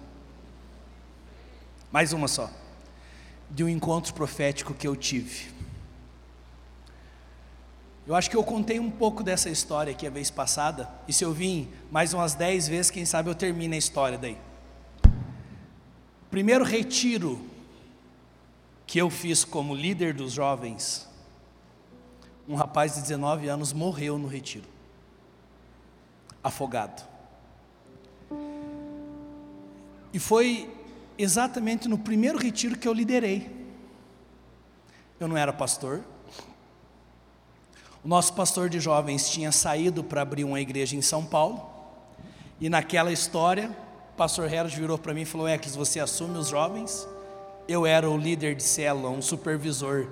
[1.91, 2.49] Mais uma só.
[3.47, 5.53] De um encontro profético que eu tive.
[8.07, 11.23] Eu acho que eu contei um pouco dessa história aqui a vez passada, e se
[11.23, 14.37] eu vim mais umas dez vezes, quem sabe eu termino a história daí.
[16.31, 17.39] Primeiro retiro
[18.87, 21.07] que eu fiz como líder dos jovens,
[22.47, 24.67] um rapaz de 19 anos morreu no retiro,
[26.43, 27.03] afogado.
[30.13, 30.73] E foi
[31.17, 33.49] exatamente no primeiro retiro que eu liderei.
[35.19, 36.01] Eu não era pastor.
[38.03, 41.69] O nosso pastor de jovens tinha saído para abrir uma igreja em São Paulo,
[42.61, 43.75] e naquela história,
[44.13, 47.07] o pastor Herold virou para mim e falou: Eclis, você assume os jovens?
[47.67, 50.07] Eu era o líder de célula, um supervisor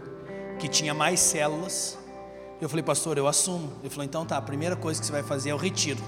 [0.60, 1.98] que tinha mais células.
[2.64, 3.74] Eu falei, pastor, eu assumo.
[3.82, 6.02] Ele falou, então tá, a primeira coisa que você vai fazer é o retiro.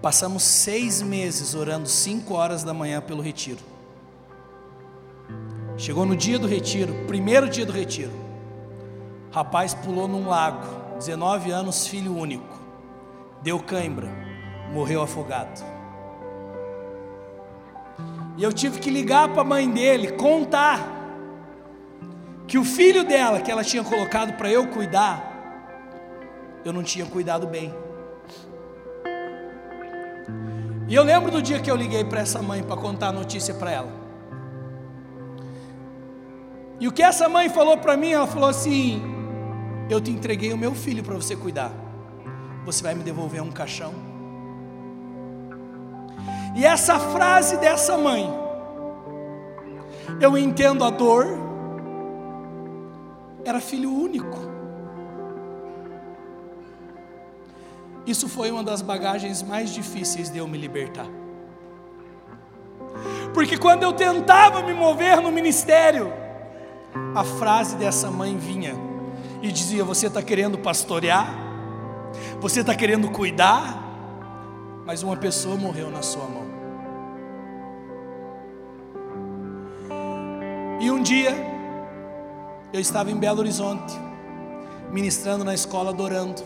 [0.00, 3.58] Passamos seis meses orando cinco horas da manhã pelo retiro.
[5.76, 8.12] Chegou no dia do retiro, primeiro dia do retiro.
[9.32, 10.64] Rapaz pulou num lago,
[10.98, 12.60] 19 anos, filho único.
[13.42, 14.08] Deu cãibra,
[14.72, 15.64] morreu afogado.
[18.36, 20.91] E eu tive que ligar para a mãe dele, contar
[22.52, 25.24] que o filho dela, que ela tinha colocado para eu cuidar,
[26.62, 27.74] eu não tinha cuidado bem.
[30.86, 33.54] E eu lembro do dia que eu liguei para essa mãe para contar a notícia
[33.54, 33.90] para ela.
[36.78, 39.02] E o que essa mãe falou para mim, ela falou assim:
[39.88, 41.72] Eu te entreguei o meu filho para você cuidar.
[42.66, 43.94] Você vai me devolver um caixão?
[46.54, 48.30] E essa frase dessa mãe,
[50.20, 51.41] eu entendo a dor,
[53.44, 54.38] era filho único.
[58.06, 61.06] Isso foi uma das bagagens mais difíceis de eu me libertar.
[63.32, 66.12] Porque quando eu tentava me mover no ministério,
[67.14, 68.74] a frase dessa mãe vinha
[69.40, 71.32] e dizia: Você está querendo pastorear,
[72.40, 73.82] você está querendo cuidar,
[74.84, 76.42] mas uma pessoa morreu na sua mão.
[80.80, 81.51] E um dia,
[82.72, 83.92] eu estava em Belo Horizonte,
[84.90, 86.42] ministrando na escola, adorando.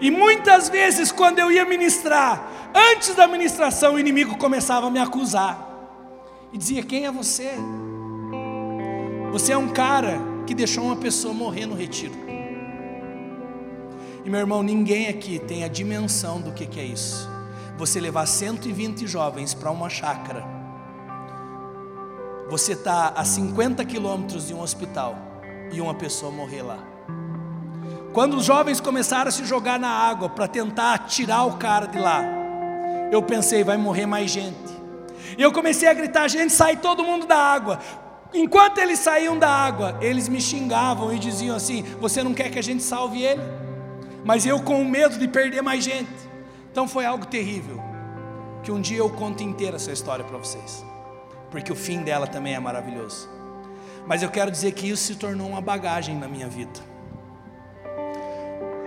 [0.00, 4.98] E muitas vezes, quando eu ia ministrar, antes da ministração, o inimigo começava a me
[4.98, 5.66] acusar
[6.52, 7.52] e dizia: Quem é você?
[9.32, 12.14] Você é um cara que deixou uma pessoa morrer no retiro.
[14.24, 17.28] E meu irmão, ninguém aqui tem a dimensão do que, é isso.
[17.78, 20.55] Você levar 120 jovens para uma chácara.
[22.48, 25.16] Você está a 50 quilômetros de um hospital
[25.72, 26.78] e uma pessoa morrer lá.
[28.12, 31.98] Quando os jovens começaram a se jogar na água para tentar tirar o cara de
[31.98, 32.22] lá,
[33.10, 34.76] eu pensei, vai morrer mais gente.
[35.36, 37.80] E eu comecei a gritar: gente, sai todo mundo da água.
[38.32, 42.58] Enquanto eles saíam da água, eles me xingavam e diziam assim: Você não quer que
[42.58, 43.42] a gente salve ele?
[44.24, 46.10] Mas eu com medo de perder mais gente.
[46.70, 47.80] Então foi algo terrível.
[48.62, 50.84] Que um dia eu conto inteira essa história para vocês,
[51.50, 53.28] porque o fim dela também é maravilhoso.
[54.06, 56.78] Mas eu quero dizer que isso se tornou uma bagagem na minha vida.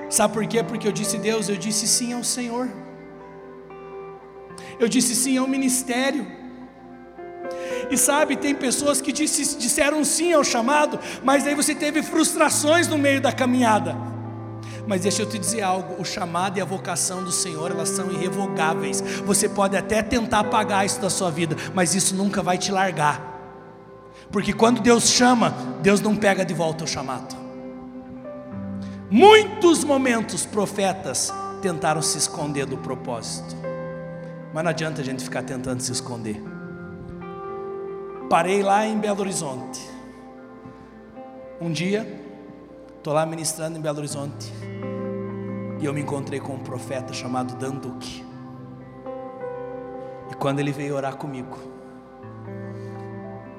[0.10, 0.64] Sabe por quê?
[0.64, 2.70] Porque eu disse Deus, eu disse sim ao Senhor.
[4.80, 6.26] Eu disse sim ao ministério.
[7.92, 12.88] E sabe, tem pessoas que disse, disseram sim ao chamado, mas aí você teve frustrações
[12.88, 13.96] no meio da caminhada.
[14.90, 18.12] Mas deixa eu te dizer algo: o chamado e a vocação do Senhor, elas são
[18.12, 19.02] irrevogáveis.
[19.24, 23.22] Você pode até tentar apagar isso da sua vida, mas isso nunca vai te largar.
[24.32, 27.36] Porque quando Deus chama, Deus não pega de volta o chamado.
[29.12, 31.32] Muitos momentos profetas
[31.62, 33.56] tentaram se esconder do propósito,
[34.52, 36.42] mas não adianta a gente ficar tentando se esconder.
[38.28, 39.88] Parei lá em Belo Horizonte.
[41.62, 42.29] Um dia,
[43.00, 44.52] estou lá ministrando em Belo Horizonte,
[45.80, 48.26] e eu me encontrei com um profeta chamado Danduque.
[50.30, 51.58] E quando ele veio orar comigo,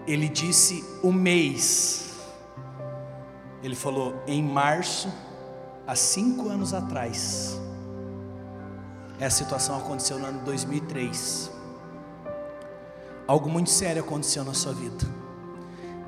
[0.07, 2.14] ele disse o mês.
[3.62, 5.11] Ele falou: em março
[5.86, 7.59] há cinco anos atrás.
[9.18, 11.51] Essa situação aconteceu no ano 2003.
[13.26, 15.07] Algo muito sério aconteceu na sua vida.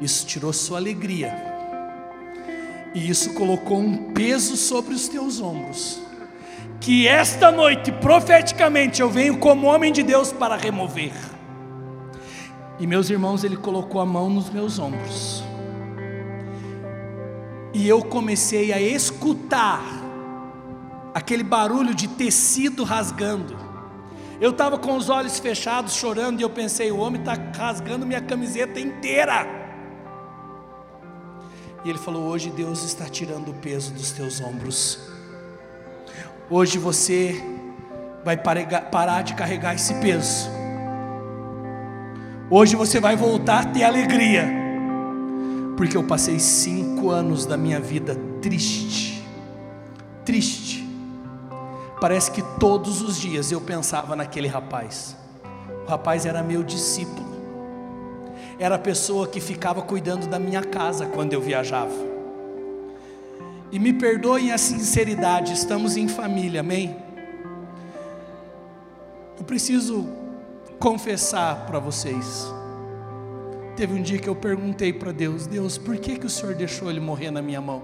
[0.01, 1.52] Isso tirou sua alegria.
[2.95, 6.01] E isso colocou um peso sobre os teus ombros.
[6.81, 11.13] Que esta noite, profeticamente, eu venho como homem de Deus para remover.
[12.79, 15.45] E meus irmãos, ele colocou a mão nos meus ombros
[17.75, 19.83] e eu comecei a escutar
[21.15, 23.57] aquele barulho de tecido rasgando.
[24.41, 28.21] Eu estava com os olhos fechados, chorando, e eu pensei: o homem está rasgando minha
[28.21, 29.62] camiseta inteira.
[31.85, 34.99] E ele falou: hoje Deus está tirando o peso dos teus ombros.
[36.51, 37.43] Hoje você
[38.25, 40.49] vai parar de carregar esse peso.
[42.51, 44.63] Hoje você vai voltar a ter alegria
[45.77, 49.27] porque eu passei cinco anos da minha vida triste,
[50.25, 50.89] triste.
[52.01, 55.17] Parece que todos os dias eu pensava naquele rapaz.
[55.85, 57.32] O rapaz era meu discípulo,
[58.59, 61.95] era a pessoa que ficava cuidando da minha casa quando eu viajava.
[63.71, 66.97] E me perdoem a sinceridade, estamos em família, amém?
[69.39, 70.07] Eu preciso
[70.79, 72.47] confessar para vocês.
[73.75, 76.91] Teve um dia que eu perguntei para Deus: Deus, por que, que o Senhor deixou
[76.91, 77.83] ele morrer na minha mão?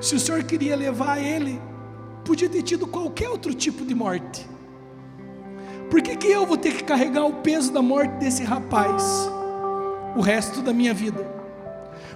[0.00, 1.60] Se o Senhor queria levar ele,
[2.24, 4.46] podia ter tido qualquer outro tipo de morte.
[5.90, 9.02] Por que, que eu vou ter que carregar o peso da morte desse rapaz
[10.16, 11.24] o resto da minha vida?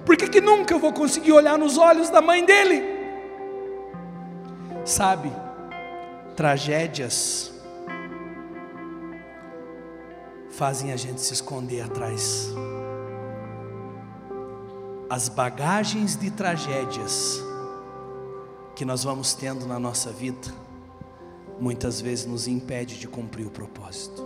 [0.04, 2.82] Por que, que nunca eu vou conseguir olhar nos olhos da mãe dele?
[4.84, 5.32] Sabe,
[6.36, 7.52] tragédias
[10.50, 12.50] fazem a gente se esconder atrás.
[15.08, 17.42] As bagagens de tragédias
[18.74, 20.48] que nós vamos tendo na nossa vida,
[21.62, 24.20] muitas vezes nos impede de cumprir o propósito.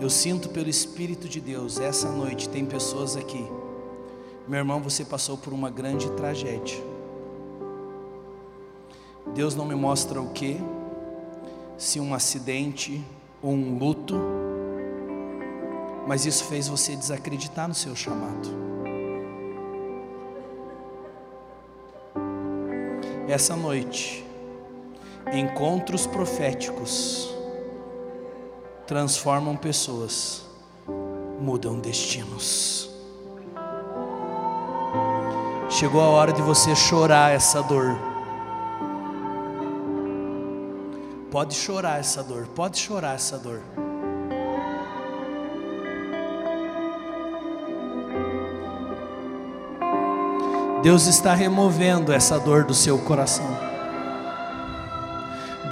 [0.00, 3.46] Eu sinto pelo Espírito de Deus, essa noite tem pessoas aqui.
[4.48, 6.82] Meu irmão, você passou por uma grande tragédia.
[9.34, 10.56] Deus não me mostra o que,
[11.76, 13.04] se um acidente
[13.42, 14.18] ou um luto,
[16.08, 18.48] mas isso fez você desacreditar no seu chamado.
[23.28, 24.31] Essa noite,
[25.32, 27.32] encontros proféticos
[28.86, 30.44] transformam pessoas,
[31.40, 32.90] mudam destinos.
[35.70, 37.96] Chegou a hora de você chorar essa dor.
[41.30, 43.62] Pode chorar essa dor, pode chorar essa dor.
[50.82, 53.71] Deus está removendo essa dor do seu coração.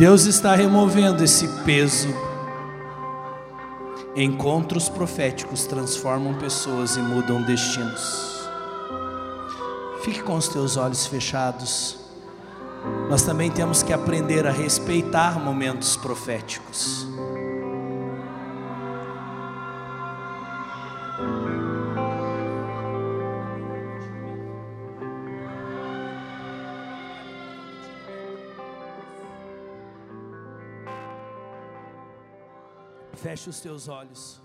[0.01, 2.09] Deus está removendo esse peso.
[4.17, 8.49] Encontros proféticos transformam pessoas e mudam destinos.
[10.03, 11.99] Fique com os teus olhos fechados.
[13.11, 17.07] Nós também temos que aprender a respeitar momentos proféticos.
[33.41, 34.43] Feche os teus olhos.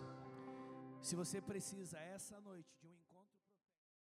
[1.01, 2.94] Se você precisa essa noite de um